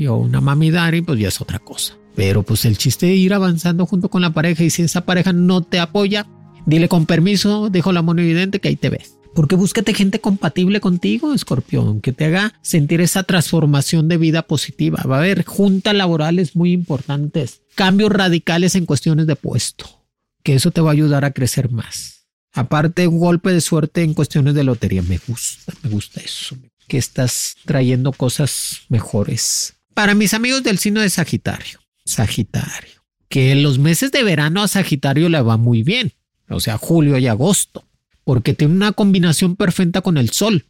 o 0.09 0.17
una 0.17 0.41
mami 0.41 0.71
daddy, 0.71 1.01
pues 1.01 1.19
ya 1.19 1.27
es 1.27 1.41
otra 1.41 1.59
cosa. 1.59 1.97
Pero 2.15 2.43
pues 2.43 2.65
el 2.65 2.77
chiste 2.77 3.07
de 3.07 3.15
ir 3.15 3.33
avanzando 3.33 3.85
junto 3.85 4.09
con 4.09 4.21
la 4.21 4.33
pareja 4.33 4.63
y 4.63 4.69
si 4.69 4.83
esa 4.83 5.05
pareja 5.05 5.33
no 5.33 5.61
te 5.61 5.79
apoya, 5.79 6.25
dile 6.65 6.87
con 6.87 7.05
permiso, 7.05 7.69
dejo 7.69 7.91
la 7.91 8.01
mano 8.01 8.21
evidente 8.21 8.59
que 8.59 8.69
ahí 8.69 8.75
te 8.75 8.89
ves. 8.89 9.17
Porque 9.35 9.57
búscate 9.57 9.93
gente 9.93 10.21
compatible 10.21 10.79
contigo, 10.79 11.33
escorpión, 11.33 11.99
que 11.99 12.13
te 12.13 12.25
haga 12.25 12.53
sentir 12.61 13.01
esa 13.01 13.23
transformación 13.23 14.07
de 14.07 14.15
vida 14.15 14.43
positiva. 14.43 15.03
Va 15.03 15.17
a 15.17 15.19
haber 15.19 15.43
juntas 15.43 15.93
laborales 15.93 16.55
muy 16.55 16.71
importantes, 16.71 17.61
cambios 17.75 18.13
radicales 18.13 18.75
en 18.75 18.85
cuestiones 18.85 19.27
de 19.27 19.35
puesto, 19.35 20.04
que 20.45 20.53
eso 20.53 20.69
te 20.69 20.79
va 20.79 20.91
a 20.91 20.93
ayudar 20.93 21.25
a 21.25 21.31
crecer 21.31 21.71
más. 21.71 22.27
Aparte, 22.53 23.07
un 23.07 23.17
golpe 23.17 23.51
de 23.51 23.61
suerte 23.61 24.03
en 24.03 24.13
cuestiones 24.13 24.53
de 24.53 24.63
lotería. 24.63 25.01
Me 25.01 25.19
gusta, 25.27 25.73
me 25.81 25.89
gusta 25.89 26.21
eso 26.21 26.55
que 26.87 26.99
estás 26.99 27.55
trayendo 27.65 28.11
cosas 28.11 28.81
mejores. 28.87 29.73
Para 29.95 30.13
mis 30.13 30.35
amigos 30.35 30.61
del 30.61 30.77
signo 30.77 31.01
de 31.01 31.09
Sagitario, 31.09 31.79
Sagitario, 32.05 33.03
que 33.27 33.51
en 33.51 33.63
los 33.63 33.79
meses 33.79 34.11
de 34.11 34.23
verano 34.23 34.61
a 34.61 34.67
Sagitario 34.67 35.29
le 35.29 35.41
va 35.41 35.57
muy 35.57 35.81
bien, 35.81 36.13
o 36.47 36.59
sea, 36.59 36.77
julio 36.77 37.17
y 37.17 37.25
agosto, 37.25 37.87
porque 38.23 38.53
tiene 38.53 38.75
una 38.75 38.91
combinación 38.91 39.55
perfecta 39.55 40.01
con 40.01 40.19
el 40.19 40.29
sol, 40.29 40.65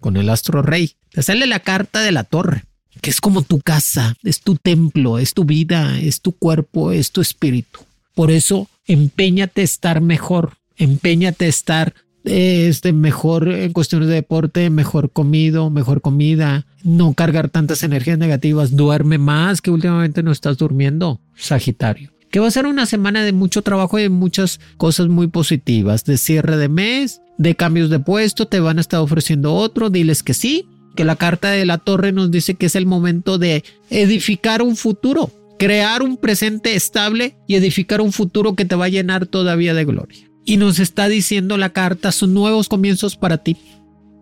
con 0.00 0.16
el 0.16 0.30
astro 0.30 0.62
rey. 0.62 0.96
Te 1.10 1.22
sale 1.22 1.46
la 1.46 1.60
carta 1.60 2.00
de 2.00 2.12
la 2.12 2.24
torre, 2.24 2.64
que 3.02 3.10
es 3.10 3.20
como 3.20 3.42
tu 3.42 3.60
casa, 3.60 4.16
es 4.22 4.40
tu 4.40 4.56
templo, 4.56 5.18
es 5.18 5.34
tu 5.34 5.44
vida, 5.44 6.00
es 6.00 6.22
tu 6.22 6.32
cuerpo, 6.32 6.92
es 6.92 7.12
tu 7.12 7.20
espíritu. 7.20 7.80
Por 8.14 8.30
eso, 8.30 8.70
empeñate 8.88 9.60
a 9.60 9.64
estar 9.64 10.00
mejor, 10.00 10.54
empeñate 10.76 11.44
a 11.44 11.48
estar 11.48 11.94
este, 12.24 12.92
mejor 12.92 13.48
en 13.48 13.72
cuestiones 13.72 14.08
de 14.08 14.14
deporte, 14.14 14.68
mejor 14.70 15.12
comido, 15.12 15.70
mejor 15.70 16.00
comida, 16.00 16.66
no 16.82 17.14
cargar 17.14 17.48
tantas 17.48 17.82
energías 17.82 18.18
negativas, 18.18 18.74
duerme 18.74 19.18
más 19.18 19.62
que 19.62 19.70
últimamente 19.70 20.22
no 20.22 20.32
estás 20.32 20.58
durmiendo, 20.58 21.20
Sagitario. 21.36 22.10
Que 22.30 22.40
va 22.40 22.48
a 22.48 22.50
ser 22.50 22.66
una 22.66 22.84
semana 22.84 23.22
de 23.22 23.32
mucho 23.32 23.62
trabajo 23.62 23.98
y 23.98 24.02
de 24.02 24.08
muchas 24.10 24.60
cosas 24.76 25.08
muy 25.08 25.28
positivas, 25.28 26.04
de 26.04 26.18
cierre 26.18 26.56
de 26.56 26.68
mes, 26.68 27.22
de 27.38 27.54
cambios 27.54 27.88
de 27.88 28.00
puesto, 28.00 28.46
te 28.46 28.60
van 28.60 28.78
a 28.78 28.82
estar 28.82 29.00
ofreciendo 29.00 29.54
otro, 29.54 29.88
diles 29.88 30.22
que 30.22 30.34
sí, 30.34 30.66
que 30.94 31.04
la 31.04 31.16
carta 31.16 31.50
de 31.50 31.64
la 31.64 31.78
torre 31.78 32.12
nos 32.12 32.30
dice 32.30 32.54
que 32.54 32.66
es 32.66 32.74
el 32.74 32.84
momento 32.84 33.38
de 33.38 33.64
edificar 33.88 34.60
un 34.62 34.76
futuro, 34.76 35.30
crear 35.58 36.02
un 36.02 36.16
presente 36.16 36.74
estable 36.74 37.36
y 37.46 37.56
edificar 37.56 38.00
un 38.00 38.12
futuro 38.12 38.54
que 38.54 38.64
te 38.64 38.76
va 38.76 38.86
a 38.86 38.90
llenar 38.90 39.26
todavía 39.26 39.74
de 39.74 39.84
gloria 39.84 40.28
y 40.48 40.56
nos 40.56 40.78
está 40.78 41.08
diciendo 41.08 41.58
la 41.58 41.74
carta, 41.74 42.10
son 42.10 42.32
nuevos 42.32 42.70
comienzos 42.70 43.16
para 43.16 43.36
ti, 43.36 43.58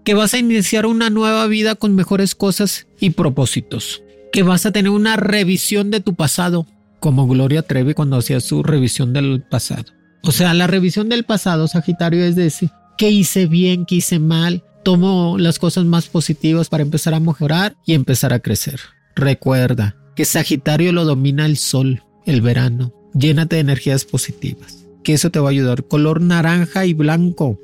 que 0.05 0.15
vas 0.15 0.35
a 0.35 0.39
iniciar 0.39 0.85
una 0.85 1.09
nueva 1.09 1.47
vida 1.47 1.77
con 1.77 1.95
mejores 1.95 2.35
cosas 2.35 2.89
y 2.99 3.11
propósitos, 3.11 4.03
que 4.33 4.43
vas 4.43 4.67
a 4.67 4.73
tener 4.73 4.91
una 4.91 5.15
revisión 5.15 5.93
de 5.93 6.01
tu 6.01 6.15
pasado, 6.15 6.67
como 6.99 7.29
Gloria 7.29 7.63
Trevi 7.63 7.95
cuando 7.95 8.17
hacía 8.17 8.41
su 8.41 8.65
revisión 8.65 9.13
del 9.13 9.45
pasado. 9.49 9.93
O 10.25 10.33
sea, 10.33 10.53
la 10.53 10.67
revisión 10.67 11.09
del 11.09 11.23
pasado, 11.23 11.69
Sagitario, 11.69 12.25
es 12.25 12.35
decir, 12.35 12.71
qué 12.99 13.09
hice 13.11 13.47
bien, 13.47 13.87
qué 13.87 13.97
hice 13.97 14.19
mal, 14.19 14.65
tomo 14.83 15.37
las 15.39 15.61
cosas 15.61 15.85
más 15.85 16.09
positivas 16.09 16.69
para 16.69 16.83
empezar 16.83 17.15
a 17.15 17.21
mejorar 17.21 17.77
y 17.87 17.95
empezar 17.95 18.33
a 18.33 18.41
crecer. 18.41 18.81
Recuerda 19.15 19.95
que 20.17 20.25
Sagitario 20.25 20.93
lo 20.93 21.05
domina 21.05 21.47
el 21.47 21.57
sol, 21.57 22.03
el 22.25 22.41
verano. 22.41 22.93
Llénate 23.15 23.57
de 23.57 23.61
energías 23.61 24.05
positivas 24.05 24.87
que 25.07 25.13
eso 25.13 25.31
te 25.31 25.39
va 25.39 25.51
a 25.51 25.51
ayudar. 25.53 25.85
Color 25.85 26.21
naranja 26.21 26.85
y 26.85 26.93
blanco, 26.93 27.61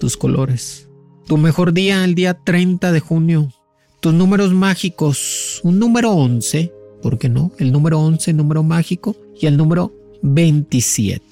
tus 0.00 0.16
colores. 0.16 0.88
Tu 1.26 1.36
mejor 1.36 1.74
día 1.74 2.02
el 2.02 2.14
día 2.14 2.32
30 2.32 2.92
de 2.92 3.00
junio. 3.00 3.52
Tus 4.00 4.14
números 4.14 4.54
mágicos, 4.54 5.60
un 5.64 5.78
número 5.78 6.12
11, 6.12 6.72
¿por 7.02 7.18
qué 7.18 7.28
no? 7.28 7.52
El 7.58 7.72
número 7.72 8.00
11, 8.00 8.32
número 8.32 8.62
mágico, 8.62 9.14
y 9.38 9.44
el 9.44 9.58
número 9.58 9.92
27. 10.22 11.22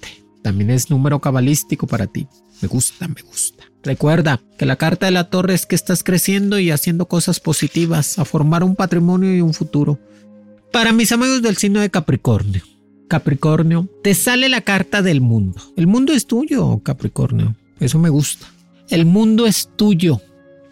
También 0.42 0.68
es 0.68 0.90
número 0.90 1.22
cabalístico 1.22 1.86
para 1.86 2.06
ti. 2.06 2.28
Me 2.60 2.68
gusta, 2.68 3.08
me 3.08 3.22
gusta. 3.22 3.64
Recuerda 3.82 4.42
que 4.58 4.66
la 4.66 4.76
carta 4.76 5.06
de 5.06 5.12
la 5.12 5.30
torre 5.30 5.54
es 5.54 5.64
que 5.64 5.74
estás 5.74 6.02
creciendo 6.02 6.58
y 6.58 6.70
haciendo 6.70 7.08
cosas 7.08 7.40
positivas, 7.40 8.18
a 8.18 8.26
formar 8.26 8.62
un 8.62 8.76
patrimonio 8.76 9.34
y 9.34 9.40
un 9.40 9.54
futuro. 9.54 9.98
Para 10.72 10.92
mis 10.92 11.12
amigos 11.12 11.42
del 11.42 11.56
signo 11.56 11.80
de 11.80 11.90
Capricornio, 11.90 12.62
Capricornio, 13.08 13.88
te 14.02 14.14
sale 14.14 14.48
la 14.48 14.60
carta 14.60 15.02
del 15.02 15.20
mundo. 15.20 15.60
El 15.76 15.86
mundo 15.86 16.12
es 16.12 16.26
tuyo, 16.26 16.80
Capricornio. 16.82 17.54
Eso 17.80 17.98
me 17.98 18.08
gusta. 18.08 18.46
El 18.90 19.06
mundo 19.06 19.46
es 19.46 19.70
tuyo. 19.76 20.20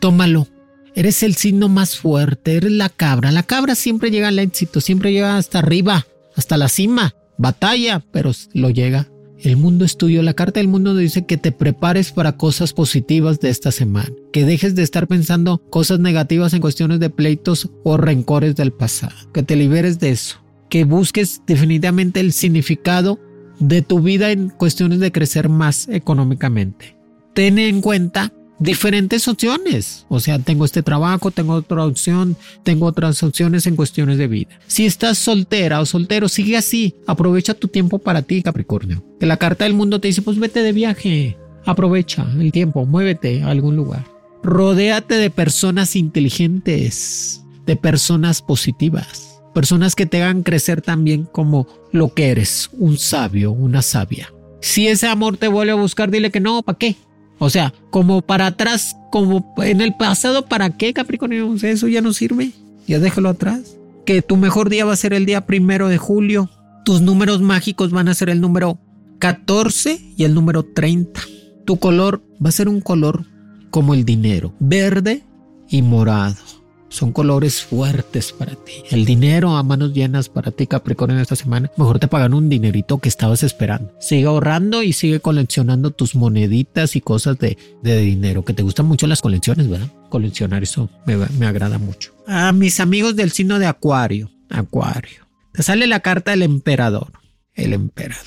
Tómalo. 0.00 0.48
Eres 0.94 1.22
el 1.22 1.34
signo 1.34 1.68
más 1.68 1.96
fuerte, 1.96 2.56
eres 2.56 2.70
la 2.70 2.88
cabra. 2.88 3.32
La 3.32 3.42
cabra 3.42 3.74
siempre 3.74 4.10
llega 4.10 4.28
al 4.28 4.38
éxito, 4.38 4.80
siempre 4.80 5.12
llega 5.12 5.36
hasta 5.36 5.58
arriba, 5.58 6.06
hasta 6.36 6.56
la 6.56 6.68
cima. 6.68 7.14
batalla, 7.36 8.00
pero 8.12 8.30
lo 8.52 8.70
llega. 8.70 9.08
El 9.44 9.58
mundo 9.58 9.84
es 9.84 9.98
tuyo. 9.98 10.22
La 10.22 10.32
carta 10.32 10.58
del 10.58 10.68
mundo 10.68 10.96
dice 10.96 11.26
que 11.26 11.36
te 11.36 11.52
prepares 11.52 12.12
para 12.12 12.38
cosas 12.38 12.72
positivas 12.72 13.40
de 13.40 13.50
esta 13.50 13.72
semana. 13.72 14.08
Que 14.32 14.46
dejes 14.46 14.74
de 14.74 14.82
estar 14.82 15.06
pensando 15.06 15.58
cosas 15.68 16.00
negativas 16.00 16.54
en 16.54 16.62
cuestiones 16.62 16.98
de 16.98 17.10
pleitos 17.10 17.70
o 17.84 17.98
rencores 17.98 18.56
del 18.56 18.72
pasado. 18.72 19.14
Que 19.34 19.42
te 19.42 19.54
liberes 19.54 20.00
de 20.00 20.12
eso. 20.12 20.38
Que 20.70 20.84
busques 20.84 21.42
definitivamente 21.46 22.20
el 22.20 22.32
significado 22.32 23.20
de 23.60 23.82
tu 23.82 24.00
vida 24.00 24.30
en 24.30 24.48
cuestiones 24.48 24.98
de 24.98 25.12
crecer 25.12 25.50
más 25.50 25.88
económicamente. 25.90 26.96
Ten 27.34 27.58
en 27.58 27.82
cuenta 27.82 28.32
diferentes 28.58 29.28
opciones. 29.28 30.06
O 30.08 30.20
sea, 30.20 30.38
tengo 30.38 30.64
este 30.64 30.82
trabajo, 30.82 31.30
tengo 31.30 31.54
otra 31.54 31.84
opción, 31.84 32.36
tengo 32.62 32.86
otras 32.86 33.22
opciones 33.22 33.66
en 33.66 33.76
cuestiones 33.76 34.18
de 34.18 34.28
vida. 34.28 34.58
Si 34.66 34.86
estás 34.86 35.18
soltera 35.18 35.80
o 35.80 35.86
soltero, 35.86 36.28
sigue 36.28 36.56
así. 36.56 36.94
Aprovecha 37.06 37.54
tu 37.54 37.68
tiempo 37.68 37.98
para 37.98 38.22
ti, 38.22 38.42
Capricornio. 38.42 39.04
Que 39.18 39.26
la 39.26 39.36
carta 39.36 39.64
del 39.64 39.74
mundo 39.74 40.00
te 40.00 40.08
dice, 40.08 40.22
pues 40.22 40.38
vete 40.38 40.62
de 40.62 40.72
viaje. 40.72 41.36
Aprovecha 41.66 42.26
el 42.38 42.52
tiempo, 42.52 42.84
muévete 42.86 43.42
a 43.42 43.50
algún 43.50 43.76
lugar. 43.76 44.04
Rodéate 44.42 45.14
de 45.14 45.30
personas 45.30 45.96
inteligentes, 45.96 47.42
de 47.64 47.76
personas 47.76 48.42
positivas, 48.42 49.40
personas 49.54 49.94
que 49.94 50.04
te 50.04 50.22
hagan 50.22 50.42
crecer 50.42 50.82
también 50.82 51.24
como 51.24 51.66
lo 51.92 52.12
que 52.12 52.28
eres, 52.28 52.68
un 52.74 52.98
sabio, 52.98 53.52
una 53.52 53.80
sabia. 53.80 54.34
Si 54.60 54.86
ese 54.86 55.06
amor 55.06 55.38
te 55.38 55.48
vuelve 55.48 55.72
a 55.72 55.76
buscar, 55.76 56.10
dile 56.10 56.30
que 56.30 56.40
no, 56.40 56.62
¿para 56.62 56.76
qué? 56.76 56.96
O 57.38 57.50
sea, 57.50 57.72
como 57.90 58.22
para 58.22 58.46
atrás, 58.46 58.96
como 59.10 59.54
en 59.58 59.80
el 59.80 59.94
pasado, 59.94 60.46
¿para 60.46 60.70
qué 60.70 60.92
Capricornio? 60.92 61.54
Eso 61.54 61.88
ya 61.88 62.00
no 62.00 62.12
sirve. 62.12 62.52
Ya 62.86 62.98
déjalo 62.98 63.28
atrás. 63.28 63.76
Que 64.06 64.22
tu 64.22 64.36
mejor 64.36 64.68
día 64.68 64.84
va 64.84 64.92
a 64.92 64.96
ser 64.96 65.12
el 65.12 65.26
día 65.26 65.46
primero 65.46 65.88
de 65.88 65.98
julio. 65.98 66.50
Tus 66.84 67.00
números 67.00 67.40
mágicos 67.40 67.90
van 67.90 68.08
a 68.08 68.14
ser 68.14 68.28
el 68.28 68.40
número 68.40 68.78
14 69.18 70.14
y 70.16 70.24
el 70.24 70.34
número 70.34 70.64
30. 70.64 71.20
Tu 71.64 71.78
color 71.78 72.22
va 72.44 72.50
a 72.50 72.52
ser 72.52 72.68
un 72.68 72.80
color 72.80 73.24
como 73.70 73.94
el 73.94 74.04
dinero, 74.04 74.54
verde 74.60 75.24
y 75.68 75.82
morado 75.82 76.63
son 76.94 77.12
colores 77.12 77.62
fuertes 77.62 78.32
para 78.32 78.54
ti. 78.54 78.72
El 78.90 79.04
dinero 79.04 79.56
a 79.56 79.62
manos 79.62 79.92
llenas 79.92 80.28
para 80.28 80.52
ti, 80.52 80.66
Capricornio, 80.66 81.20
esta 81.20 81.34
semana. 81.34 81.70
Mejor 81.76 81.98
te 81.98 82.06
pagan 82.06 82.34
un 82.34 82.48
dinerito 82.48 82.98
que 82.98 83.08
estabas 83.08 83.42
esperando. 83.42 83.92
Sigue 83.98 84.26
ahorrando 84.26 84.82
y 84.82 84.92
sigue 84.92 85.18
coleccionando 85.18 85.90
tus 85.90 86.14
moneditas 86.14 86.94
y 86.94 87.00
cosas 87.00 87.36
de, 87.38 87.56
dinero, 87.82 88.44
que 88.44 88.54
te 88.54 88.62
gustan 88.62 88.86
mucho 88.86 89.06
las 89.06 89.22
colecciones, 89.22 89.68
¿verdad? 89.68 89.88
Coleccionar 90.08 90.62
eso 90.62 90.88
me, 91.04 91.16
me 91.16 91.46
agrada 91.46 91.78
mucho. 91.78 92.14
A 92.26 92.52
mis 92.52 92.78
amigos 92.78 93.16
del 93.16 93.32
signo 93.32 93.58
de 93.58 93.66
Acuario, 93.66 94.30
Acuario, 94.48 95.26
te 95.52 95.62
sale 95.62 95.86
la 95.88 96.00
carta 96.00 96.30
del 96.30 96.42
emperador. 96.42 97.12
El 97.54 97.72
emperador. 97.72 98.24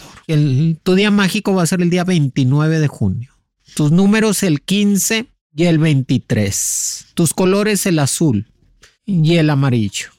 Tu 0.84 0.96
día 0.96 1.12
mágico 1.12 1.54
va 1.54 1.64
a 1.64 1.68
ser 1.68 1.82
el 1.82 1.90
día 1.90 2.04
29 2.04 2.80
de 2.80 2.88
junio. 2.88 3.32
Tus 3.76 3.92
números 3.92 4.44
el 4.44 4.62
15 4.62 5.28
y 5.56 5.64
el 5.66 5.80
23. 5.80 7.08
Tus 7.14 7.34
colores 7.34 7.86
el 7.86 8.00
azul, 8.00 8.48
y 9.08 9.38
el 9.38 9.50
amarillo. 9.50 10.10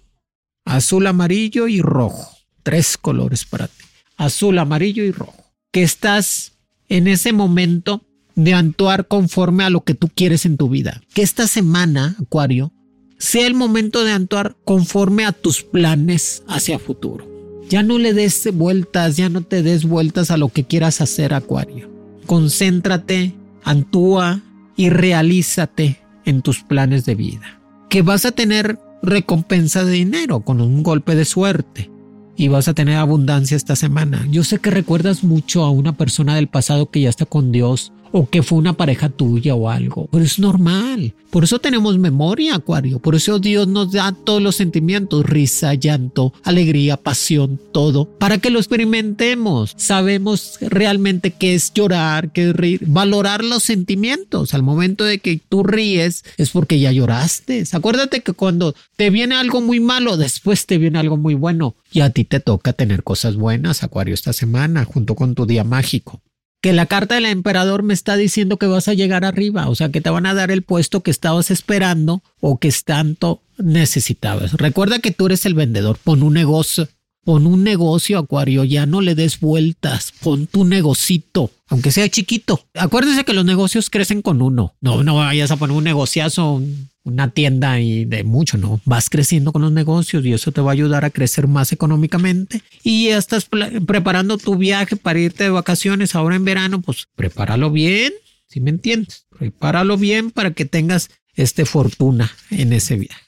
Azul, 0.64 1.06
amarillo 1.06 1.68
y 1.68 1.80
rojo. 1.80 2.36
Tres 2.64 2.96
colores 2.96 3.44
para 3.44 3.68
ti. 3.68 3.84
Azul, 4.16 4.58
amarillo 4.58 5.04
y 5.04 5.12
rojo. 5.12 5.52
Que 5.70 5.82
estás 5.82 6.54
en 6.88 7.06
ese 7.06 7.32
momento 7.32 8.02
de 8.34 8.54
actuar 8.54 9.06
conforme 9.06 9.64
a 9.64 9.70
lo 9.70 9.82
que 9.84 9.94
tú 9.94 10.08
quieres 10.12 10.46
en 10.46 10.56
tu 10.56 10.68
vida. 10.68 11.02
Que 11.14 11.22
esta 11.22 11.46
semana, 11.46 12.16
Acuario, 12.20 12.72
sea 13.18 13.46
el 13.46 13.54
momento 13.54 14.04
de 14.04 14.12
actuar 14.12 14.56
conforme 14.64 15.26
a 15.26 15.32
tus 15.32 15.62
planes 15.62 16.42
hacia 16.48 16.78
futuro. 16.78 17.28
Ya 17.68 17.82
no 17.82 17.98
le 17.98 18.14
des 18.14 18.48
vueltas, 18.54 19.16
ya 19.18 19.28
no 19.28 19.42
te 19.42 19.62
des 19.62 19.84
vueltas 19.84 20.30
a 20.30 20.38
lo 20.38 20.48
que 20.48 20.64
quieras 20.64 21.02
hacer, 21.02 21.34
Acuario. 21.34 21.90
Concéntrate, 22.26 23.34
actúa 23.62 24.40
y 24.76 24.88
realízate 24.88 26.00
en 26.24 26.40
tus 26.40 26.62
planes 26.62 27.04
de 27.04 27.14
vida 27.14 27.57
que 27.88 28.02
vas 28.02 28.24
a 28.24 28.32
tener 28.32 28.78
recompensa 29.02 29.84
de 29.84 29.92
dinero 29.92 30.40
con 30.40 30.60
un 30.60 30.82
golpe 30.82 31.14
de 31.14 31.24
suerte 31.24 31.90
y 32.36 32.48
vas 32.48 32.68
a 32.68 32.74
tener 32.74 32.96
abundancia 32.96 33.56
esta 33.56 33.76
semana. 33.76 34.26
Yo 34.30 34.44
sé 34.44 34.58
que 34.58 34.70
recuerdas 34.70 35.24
mucho 35.24 35.64
a 35.64 35.70
una 35.70 35.96
persona 35.96 36.36
del 36.36 36.48
pasado 36.48 36.90
que 36.90 37.00
ya 37.00 37.08
está 37.08 37.26
con 37.26 37.50
Dios 37.50 37.92
o 38.12 38.28
que 38.28 38.42
fue 38.42 38.58
una 38.58 38.76
pareja 38.76 39.08
tuya 39.08 39.54
o 39.54 39.68
algo. 39.68 40.08
Pero 40.10 40.24
es 40.24 40.38
normal. 40.38 41.14
Por 41.30 41.44
eso 41.44 41.58
tenemos 41.58 41.98
memoria, 41.98 42.54
Acuario. 42.54 43.00
Por 43.00 43.14
eso 43.14 43.38
Dios 43.38 43.68
nos 43.68 43.92
da 43.92 44.12
todos 44.12 44.40
los 44.40 44.56
sentimientos, 44.56 45.26
risa, 45.26 45.74
llanto, 45.74 46.32
alegría, 46.42 46.96
pasión, 46.96 47.60
todo, 47.72 48.06
para 48.06 48.38
que 48.38 48.48
lo 48.48 48.58
experimentemos. 48.58 49.74
Sabemos 49.76 50.56
realmente 50.60 51.32
qué 51.32 51.54
es 51.54 51.74
llorar, 51.74 52.32
qué 52.32 52.48
es 52.48 52.56
reír, 52.56 52.80
valorar 52.86 53.44
los 53.44 53.62
sentimientos. 53.62 54.54
Al 54.54 54.62
momento 54.62 55.04
de 55.04 55.18
que 55.18 55.38
tú 55.48 55.64
ríes 55.64 56.24
es 56.38 56.50
porque 56.50 56.80
ya 56.80 56.92
lloraste. 56.92 57.64
Acuérdate 57.72 58.22
que 58.22 58.32
cuando 58.32 58.74
te 58.96 59.10
viene 59.10 59.34
algo 59.34 59.60
muy 59.60 59.80
malo, 59.80 60.16
después 60.16 60.64
te 60.64 60.78
viene 60.78 60.98
algo 60.98 61.18
muy 61.18 61.34
bueno. 61.34 61.74
Y 61.92 62.00
a 62.00 62.10
ti 62.10 62.24
te 62.24 62.40
toca 62.40 62.72
tener 62.72 63.02
cosas 63.02 63.36
buenas, 63.36 63.82
Acuario, 63.82 64.14
esta 64.14 64.32
semana, 64.32 64.84
junto 64.84 65.14
con 65.14 65.34
tu 65.34 65.44
día 65.44 65.64
mágico 65.64 66.22
que 66.60 66.72
la 66.72 66.86
carta 66.86 67.14
del 67.14 67.26
emperador 67.26 67.82
me 67.82 67.94
está 67.94 68.16
diciendo 68.16 68.56
que 68.56 68.66
vas 68.66 68.88
a 68.88 68.94
llegar 68.94 69.24
arriba, 69.24 69.68
o 69.68 69.74
sea, 69.74 69.90
que 69.90 70.00
te 70.00 70.10
van 70.10 70.26
a 70.26 70.34
dar 70.34 70.50
el 70.50 70.62
puesto 70.62 71.02
que 71.02 71.10
estabas 71.10 71.50
esperando 71.50 72.22
o 72.40 72.58
que 72.58 72.72
tanto 72.84 73.42
necesitabas. 73.58 74.54
Recuerda 74.54 74.98
que 74.98 75.10
tú 75.10 75.26
eres 75.26 75.46
el 75.46 75.54
vendedor, 75.54 75.98
pon 76.02 76.22
un 76.22 76.34
negocio, 76.34 76.88
pon 77.28 77.46
un 77.46 77.62
negocio, 77.62 78.18
Acuario, 78.18 78.64
ya 78.64 78.86
no 78.86 79.02
le 79.02 79.14
des 79.14 79.38
vueltas, 79.38 80.14
pon 80.22 80.46
tu 80.46 80.64
negocito, 80.64 81.50
aunque 81.68 81.92
sea 81.92 82.08
chiquito. 82.08 82.64
Acuérdese 82.72 83.26
que 83.26 83.34
los 83.34 83.44
negocios 83.44 83.90
crecen 83.90 84.22
con 84.22 84.40
uno. 84.40 84.74
No, 84.80 85.02
no 85.02 85.16
vayas 85.16 85.50
a 85.50 85.58
poner 85.58 85.76
un 85.76 85.84
negociazo, 85.84 86.62
una 87.04 87.28
tienda 87.28 87.80
y 87.80 88.06
de 88.06 88.24
mucho, 88.24 88.56
¿no? 88.56 88.80
Vas 88.86 89.10
creciendo 89.10 89.52
con 89.52 89.60
los 89.60 89.72
negocios 89.72 90.24
y 90.24 90.32
eso 90.32 90.52
te 90.52 90.62
va 90.62 90.70
a 90.70 90.72
ayudar 90.72 91.04
a 91.04 91.10
crecer 91.10 91.48
más 91.48 91.70
económicamente. 91.70 92.62
Y 92.82 93.08
ya 93.08 93.18
estás 93.18 93.44
preparando 93.44 94.38
tu 94.38 94.56
viaje 94.56 94.96
para 94.96 95.20
irte 95.20 95.44
de 95.44 95.50
vacaciones 95.50 96.14
ahora 96.14 96.34
en 96.34 96.46
verano, 96.46 96.80
pues 96.80 97.08
prepáralo 97.14 97.70
bien, 97.70 98.14
si 98.46 98.60
me 98.60 98.70
entiendes. 98.70 99.26
Prepáralo 99.38 99.98
bien 99.98 100.30
para 100.30 100.52
que 100.52 100.64
tengas 100.64 101.10
este 101.34 101.66
fortuna 101.66 102.32
en 102.48 102.72
ese 102.72 102.96
viaje. 102.96 103.20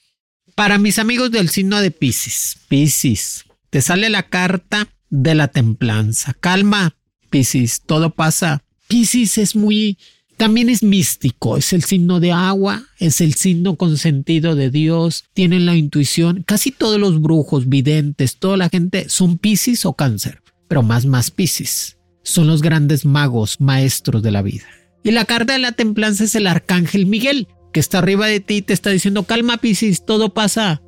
Para 0.54 0.78
mis 0.78 0.98
amigos 0.98 1.30
del 1.30 1.50
signo 1.50 1.82
de 1.82 1.90
Pisces, 1.90 2.56
Pisces, 2.68 3.44
te 3.70 3.80
sale 3.80 4.10
la 4.10 4.24
carta 4.24 4.88
de 5.08 5.34
la 5.34 5.48
templanza. 5.48 6.34
Calma, 6.34 6.96
Pisces, 7.30 7.82
todo 7.86 8.10
pasa. 8.10 8.64
Pisces 8.88 9.38
es 9.38 9.56
muy 9.56 9.98
también 10.40 10.70
es 10.70 10.82
místico, 10.82 11.58
es 11.58 11.74
el 11.74 11.84
signo 11.84 12.18
de 12.18 12.32
agua, 12.32 12.84
es 12.98 13.20
el 13.20 13.34
signo 13.34 13.76
consentido 13.76 14.54
de 14.54 14.70
Dios, 14.70 15.26
tienen 15.34 15.66
la 15.66 15.76
intuición. 15.76 16.44
Casi 16.46 16.70
todos 16.70 16.98
los 16.98 17.20
brujos, 17.20 17.68
videntes, 17.68 18.38
toda 18.38 18.56
la 18.56 18.70
gente 18.70 19.10
son 19.10 19.36
Piscis 19.36 19.84
o 19.84 19.92
Cáncer, 19.92 20.40
pero 20.66 20.82
más 20.82 21.04
más 21.04 21.30
Piscis. 21.30 21.98
Son 22.22 22.46
los 22.46 22.62
grandes 22.62 23.04
magos, 23.04 23.60
maestros 23.60 24.22
de 24.22 24.30
la 24.30 24.40
vida. 24.40 24.64
Y 25.04 25.10
la 25.10 25.26
carta 25.26 25.52
de 25.52 25.58
la 25.58 25.72
templanza 25.72 26.24
es 26.24 26.34
el 26.34 26.46
arcángel 26.46 27.04
Miguel, 27.04 27.46
que 27.70 27.80
está 27.80 27.98
arriba 27.98 28.26
de 28.26 28.40
ti 28.40 28.56
y 28.56 28.62
te 28.62 28.72
está 28.72 28.88
diciendo, 28.88 29.24
calma 29.24 29.58
Piscis, 29.58 30.06
todo 30.06 30.32
pasa. 30.32 30.80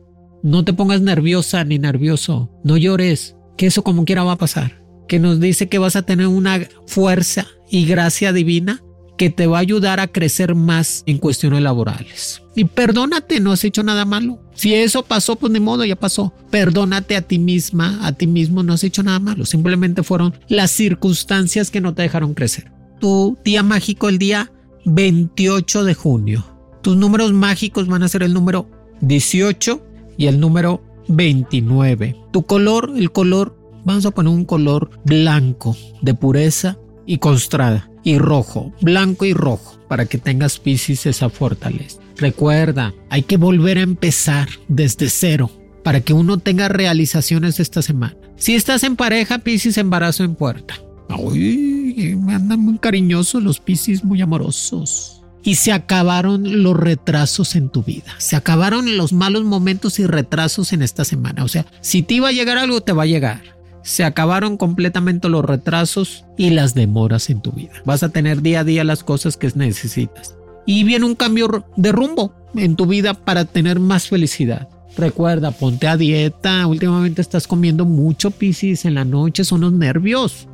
No 0.42 0.64
te 0.64 0.72
pongas 0.72 1.00
nerviosa 1.00 1.62
ni 1.62 1.78
nervioso, 1.78 2.50
no 2.64 2.76
llores, 2.76 3.36
que 3.56 3.66
eso 3.66 3.84
como 3.84 4.04
quiera 4.04 4.24
va 4.24 4.32
a 4.32 4.38
pasar. 4.38 4.82
Que 5.06 5.20
nos 5.20 5.38
dice 5.38 5.68
que 5.68 5.78
vas 5.78 5.94
a 5.94 6.02
tener 6.02 6.26
una 6.26 6.66
fuerza 6.86 7.46
y 7.70 7.86
gracia 7.86 8.32
divina 8.32 8.82
que 9.16 9.30
te 9.30 9.46
va 9.46 9.58
a 9.58 9.60
ayudar 9.60 10.00
a 10.00 10.08
crecer 10.08 10.56
más 10.56 11.04
en 11.06 11.18
cuestiones 11.18 11.62
laborales. 11.62 12.42
Y 12.56 12.64
perdónate, 12.64 13.38
no 13.38 13.52
has 13.52 13.62
hecho 13.62 13.84
nada 13.84 14.04
malo. 14.04 14.40
Si 14.52 14.74
eso 14.74 15.04
pasó, 15.04 15.36
pues 15.36 15.52
ni 15.52 15.60
modo, 15.60 15.84
ya 15.84 15.94
pasó. 15.94 16.34
Perdónate 16.50 17.14
a 17.14 17.22
ti 17.22 17.38
misma, 17.38 18.04
a 18.04 18.12
ti 18.12 18.26
mismo, 18.26 18.64
no 18.64 18.72
has 18.72 18.82
hecho 18.82 19.04
nada 19.04 19.20
malo. 19.20 19.46
Simplemente 19.46 20.02
fueron 20.02 20.34
las 20.48 20.72
circunstancias 20.72 21.70
que 21.70 21.80
no 21.80 21.94
te 21.94 22.02
dejaron 22.02 22.34
crecer. 22.34 22.72
Tu 23.00 23.38
día 23.44 23.62
mágico 23.62 24.08
el 24.08 24.18
día 24.18 24.50
28 24.86 25.84
de 25.84 25.94
junio. 25.94 26.44
Tus 26.82 26.96
números 26.96 27.32
mágicos 27.32 27.86
van 27.86 28.02
a 28.02 28.08
ser 28.08 28.24
el 28.24 28.34
número 28.34 28.68
18 29.02 29.91
y 30.16 30.26
el 30.26 30.40
número 30.40 30.82
29. 31.08 32.16
Tu 32.32 32.42
color, 32.44 32.92
el 32.96 33.12
color, 33.12 33.56
vamos 33.84 34.06
a 34.06 34.10
poner 34.10 34.32
un 34.32 34.44
color 34.44 34.90
blanco 35.04 35.76
de 36.00 36.14
pureza 36.14 36.78
y 37.06 37.18
constrada 37.18 37.90
y 38.04 38.18
rojo, 38.18 38.72
blanco 38.80 39.24
y 39.24 39.32
rojo, 39.32 39.78
para 39.88 40.06
que 40.06 40.18
tengas 40.18 40.58
Piscis 40.58 41.06
esa 41.06 41.28
fortaleza. 41.28 42.00
Recuerda, 42.16 42.94
hay 43.10 43.22
que 43.22 43.36
volver 43.36 43.78
a 43.78 43.82
empezar 43.82 44.48
desde 44.68 45.08
cero 45.08 45.50
para 45.82 46.00
que 46.00 46.12
uno 46.12 46.38
tenga 46.38 46.68
realizaciones 46.68 47.60
esta 47.60 47.82
semana. 47.82 48.16
Si 48.36 48.54
estás 48.54 48.82
en 48.84 48.96
pareja, 48.96 49.38
Piscis 49.38 49.78
embarazo 49.78 50.24
en 50.24 50.34
puerta. 50.34 50.74
Uy, 51.18 52.16
andan 52.28 52.60
muy 52.60 52.78
cariñosos 52.78 53.42
los 53.42 53.60
Piscis, 53.60 54.04
muy 54.04 54.20
amorosos. 54.20 55.11
Y 55.44 55.56
se 55.56 55.72
acabaron 55.72 56.62
los 56.62 56.76
retrasos 56.76 57.56
en 57.56 57.68
tu 57.68 57.82
vida. 57.82 58.14
Se 58.18 58.36
acabaron 58.36 58.96
los 58.96 59.12
malos 59.12 59.44
momentos 59.44 59.98
y 59.98 60.06
retrasos 60.06 60.72
en 60.72 60.82
esta 60.82 61.04
semana. 61.04 61.44
O 61.44 61.48
sea, 61.48 61.66
si 61.80 62.02
te 62.02 62.14
iba 62.14 62.28
a 62.28 62.32
llegar 62.32 62.58
algo, 62.58 62.80
te 62.80 62.92
va 62.92 63.02
a 63.02 63.06
llegar. 63.06 63.42
se 63.82 64.04
acabaron 64.04 64.56
completamente 64.56 65.28
los 65.28 65.44
retrasos 65.44 66.24
y 66.38 66.50
las 66.50 66.74
demoras 66.74 67.30
en 67.30 67.42
tu 67.42 67.52
vida. 67.52 67.72
Vas 67.84 68.02
a 68.02 68.10
tener 68.10 68.40
día 68.40 68.60
a 68.60 68.64
día 68.64 68.84
las 68.84 69.02
cosas 69.02 69.36
que 69.36 69.50
necesitas. 69.54 70.36
Y 70.66 70.84
viene 70.84 71.04
un 71.04 71.16
cambio 71.16 71.66
de 71.76 71.90
rumbo 71.92 72.32
en 72.54 72.76
tu 72.76 72.86
vida 72.86 73.14
para 73.14 73.44
tener 73.44 73.80
más 73.80 74.06
felicidad. 74.06 74.68
Recuerda, 74.96 75.50
ponte 75.50 75.88
a 75.88 75.96
dieta. 75.96 76.66
Últimamente 76.66 77.22
estás 77.22 77.46
comiendo 77.46 77.84
mucho 77.84 78.30
piscis 78.30 78.84
en 78.84 78.94
la 78.94 79.04
noche, 79.04 79.44
son 79.44 79.62
los 79.62 79.72
nervios. 79.72 80.46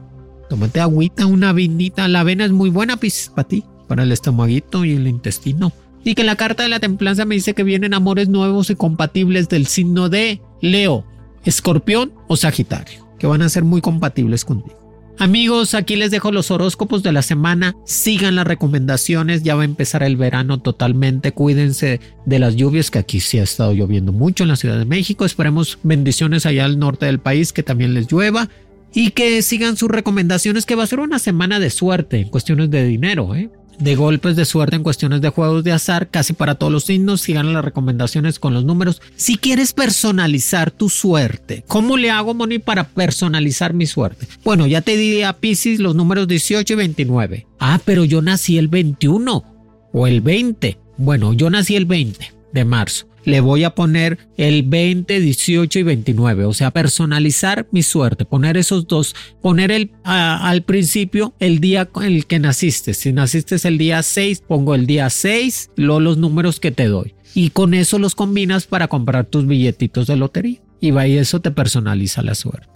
Tómate 0.48 0.80
agüita, 0.80 1.26
una 1.26 1.52
vinita. 1.52 2.08
La 2.08 2.20
avena 2.20 2.44
es 2.44 2.52
muy 2.52 2.70
buena 2.70 2.96
piscis 2.96 3.30
para 3.34 3.48
ti, 3.48 3.64
para 3.88 4.04
el 4.04 4.12
estomaguito 4.12 4.84
y 4.84 4.92
el 4.92 5.08
intestino. 5.08 5.72
Y 6.04 6.14
que 6.14 6.24
la 6.24 6.36
carta 6.36 6.62
de 6.62 6.68
la 6.68 6.80
templanza 6.80 7.24
me 7.24 7.34
dice 7.34 7.54
que 7.54 7.64
vienen 7.64 7.94
amores 7.94 8.28
nuevos 8.28 8.70
y 8.70 8.76
compatibles 8.76 9.48
del 9.48 9.66
signo 9.66 10.08
de 10.08 10.40
Leo, 10.60 11.04
Escorpión 11.44 12.12
o 12.28 12.36
Sagitario, 12.36 13.06
que 13.18 13.26
van 13.26 13.42
a 13.42 13.48
ser 13.48 13.64
muy 13.64 13.80
compatibles 13.80 14.44
contigo. 14.44 14.78
Amigos, 15.20 15.74
aquí 15.74 15.96
les 15.96 16.12
dejo 16.12 16.30
los 16.30 16.52
horóscopos 16.52 17.02
de 17.02 17.10
la 17.10 17.22
semana. 17.22 17.74
Sigan 17.84 18.36
las 18.36 18.46
recomendaciones, 18.46 19.42
ya 19.42 19.56
va 19.56 19.62
a 19.62 19.64
empezar 19.64 20.04
el 20.04 20.16
verano 20.16 20.60
totalmente. 20.60 21.32
Cuídense 21.32 21.98
de 22.24 22.38
las 22.38 22.54
lluvias, 22.54 22.92
que 22.92 23.00
aquí 23.00 23.18
sí 23.18 23.40
ha 23.40 23.42
estado 23.42 23.72
lloviendo 23.72 24.12
mucho 24.12 24.44
en 24.44 24.48
la 24.48 24.54
Ciudad 24.54 24.78
de 24.78 24.84
México. 24.84 25.24
Esperemos 25.24 25.80
bendiciones 25.82 26.46
allá 26.46 26.64
al 26.64 26.78
norte 26.78 27.06
del 27.06 27.18
país, 27.18 27.52
que 27.52 27.64
también 27.64 27.94
les 27.94 28.10
llueva. 28.10 28.48
Y 28.94 29.10
que 29.10 29.42
sigan 29.42 29.76
sus 29.76 29.90
recomendaciones, 29.90 30.64
que 30.64 30.76
va 30.76 30.84
a 30.84 30.86
ser 30.86 31.00
una 31.00 31.18
semana 31.18 31.58
de 31.58 31.70
suerte 31.70 32.20
en 32.20 32.28
cuestiones 32.28 32.70
de 32.70 32.86
dinero. 32.86 33.34
¿eh? 33.34 33.50
De 33.78 33.96
golpes 33.96 34.36
de 34.36 34.44
suerte 34.44 34.76
en 34.76 34.82
cuestiones 34.82 35.20
de 35.20 35.28
juegos 35.28 35.64
de 35.64 35.72
azar, 35.72 36.08
casi 36.08 36.32
para 36.32 36.56
todos 36.56 36.72
los 36.72 36.84
signos. 36.84 37.20
Sigan 37.20 37.52
las 37.52 37.64
recomendaciones 37.64 38.38
con 38.38 38.54
los 38.54 38.64
números. 38.64 39.00
Si 39.16 39.36
quieres 39.36 39.72
personalizar 39.72 40.70
tu 40.70 40.88
suerte, 40.88 41.64
¿cómo 41.66 41.96
le 41.96 42.10
hago, 42.10 42.34
Moni, 42.34 42.58
para 42.58 42.84
personalizar 42.84 43.74
mi 43.74 43.86
suerte? 43.86 44.26
Bueno, 44.44 44.66
ya 44.66 44.80
te 44.80 44.96
di 44.96 45.22
a 45.22 45.32
Pisces 45.32 45.80
los 45.80 45.94
números 45.94 46.28
18 46.28 46.72
y 46.72 46.76
29. 46.76 47.46
Ah, 47.58 47.80
pero 47.84 48.04
yo 48.04 48.22
nací 48.22 48.58
el 48.58 48.68
21 48.68 49.44
o 49.92 50.06
el 50.06 50.20
20. 50.20 50.78
Bueno, 50.96 51.32
yo 51.32 51.50
nací 51.50 51.76
el 51.76 51.86
20 51.86 52.32
de 52.52 52.64
marzo 52.64 53.07
le 53.28 53.40
voy 53.40 53.64
a 53.64 53.74
poner 53.74 54.18
el 54.36 54.62
20, 54.62 55.20
18 55.20 55.78
y 55.78 55.82
29. 55.82 56.46
O 56.46 56.54
sea, 56.54 56.70
personalizar 56.70 57.68
mi 57.70 57.82
suerte, 57.82 58.24
poner 58.24 58.56
esos 58.56 58.88
dos, 58.88 59.14
poner 59.42 59.70
el, 59.70 59.92
al 60.04 60.62
principio 60.62 61.34
el 61.38 61.60
día 61.60 61.88
en 61.96 62.02
el 62.04 62.26
que 62.26 62.38
naciste. 62.38 62.94
Si 62.94 63.12
naciste 63.12 63.56
el 63.68 63.76
día 63.76 64.02
6, 64.02 64.42
pongo 64.48 64.74
el 64.74 64.86
día 64.86 65.10
6, 65.10 65.70
luego 65.76 66.00
los 66.00 66.16
números 66.16 66.58
que 66.58 66.70
te 66.70 66.86
doy. 66.86 67.14
Y 67.34 67.50
con 67.50 67.74
eso 67.74 67.98
los 67.98 68.14
combinas 68.14 68.66
para 68.66 68.88
comprar 68.88 69.26
tus 69.26 69.46
billetitos 69.46 70.06
de 70.06 70.16
lotería. 70.16 70.60
Y 70.80 70.92
va 70.92 71.06
y 71.06 71.18
eso 71.18 71.40
te 71.40 71.50
personaliza 71.50 72.22
la 72.22 72.34
suerte. 72.34 72.68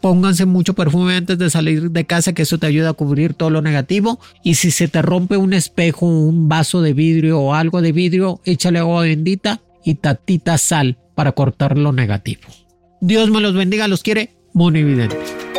Pónganse 0.00 0.46
mucho 0.46 0.74
perfume 0.74 1.14
antes 1.14 1.38
de 1.38 1.50
salir 1.50 1.92
de 1.92 2.04
casa, 2.04 2.32
que 2.32 2.42
eso 2.42 2.58
te 2.58 2.66
ayuda 2.66 2.90
a 2.90 2.94
cubrir 2.94 3.34
todo 3.34 3.50
lo 3.50 3.62
negativo. 3.62 4.18
Y 4.42 4.54
si 4.54 4.72
se 4.72 4.88
te 4.88 5.02
rompe 5.02 5.36
un 5.36 5.52
espejo, 5.52 6.06
un 6.06 6.48
vaso 6.48 6.82
de 6.82 6.94
vidrio 6.94 7.38
o 7.38 7.54
algo 7.54 7.80
de 7.80 7.92
vidrio, 7.92 8.40
échale 8.44 8.80
agua 8.80 9.02
bendita 9.02 9.60
y 9.84 9.96
tatita 9.96 10.58
sal 10.58 10.98
para 11.14 11.32
cortar 11.32 11.76
lo 11.78 11.92
negativo. 11.92 12.42
Dios 13.00 13.30
me 13.30 13.40
los 13.40 13.54
bendiga, 13.54 13.88
los 13.88 14.02
quiere 14.02 14.34
Monividente. 14.52 15.16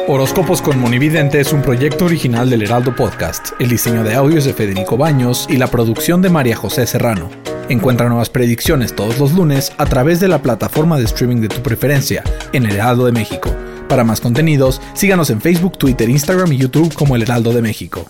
Horóscopos 0.08 0.62
con 0.62 0.80
Monividente 0.80 1.40
es 1.40 1.54
un 1.54 1.62
proyecto 1.62 2.06
original 2.06 2.50
del 2.50 2.64
Heraldo 2.64 2.96
Podcast. 2.96 3.50
El 3.60 3.70
diseño 3.70 4.04
de 4.04 4.16
audio 4.16 4.40
es 4.40 4.46
de 4.46 4.54
Federico 4.54 4.98
Baños 4.98 5.48
y 5.50 5.58
la 5.58 5.68
producción 5.68 6.22
de 6.22 6.30
María 6.30 6.56
José 6.56 6.86
Serrano. 6.88 7.30
Encuentra 7.70 8.10
nuevas 8.10 8.30
predicciones 8.30 8.96
todos 8.96 9.20
los 9.20 9.32
lunes 9.34 9.72
a 9.78 9.86
través 9.86 10.20
de 10.20 10.28
la 10.28 10.42
plataforma 10.42 10.98
de 10.98 11.06
streaming 11.06 11.38
de 11.38 11.48
tu 11.48 11.62
preferencia 11.62 12.24
en 12.52 12.66
El 12.66 12.76
Heraldo 12.76 13.06
de 13.06 13.14
México. 13.14 13.56
Para 13.88 14.04
más 14.04 14.20
contenidos, 14.20 14.82
síganos 14.94 15.30
en 15.30 15.40
Facebook, 15.40 15.78
Twitter, 15.78 16.10
Instagram 16.10 16.52
y 16.52 16.58
YouTube 16.58 16.94
como 16.94 17.16
El 17.16 17.22
Heraldo 17.22 17.54
de 17.54 17.62
México. 17.62 18.10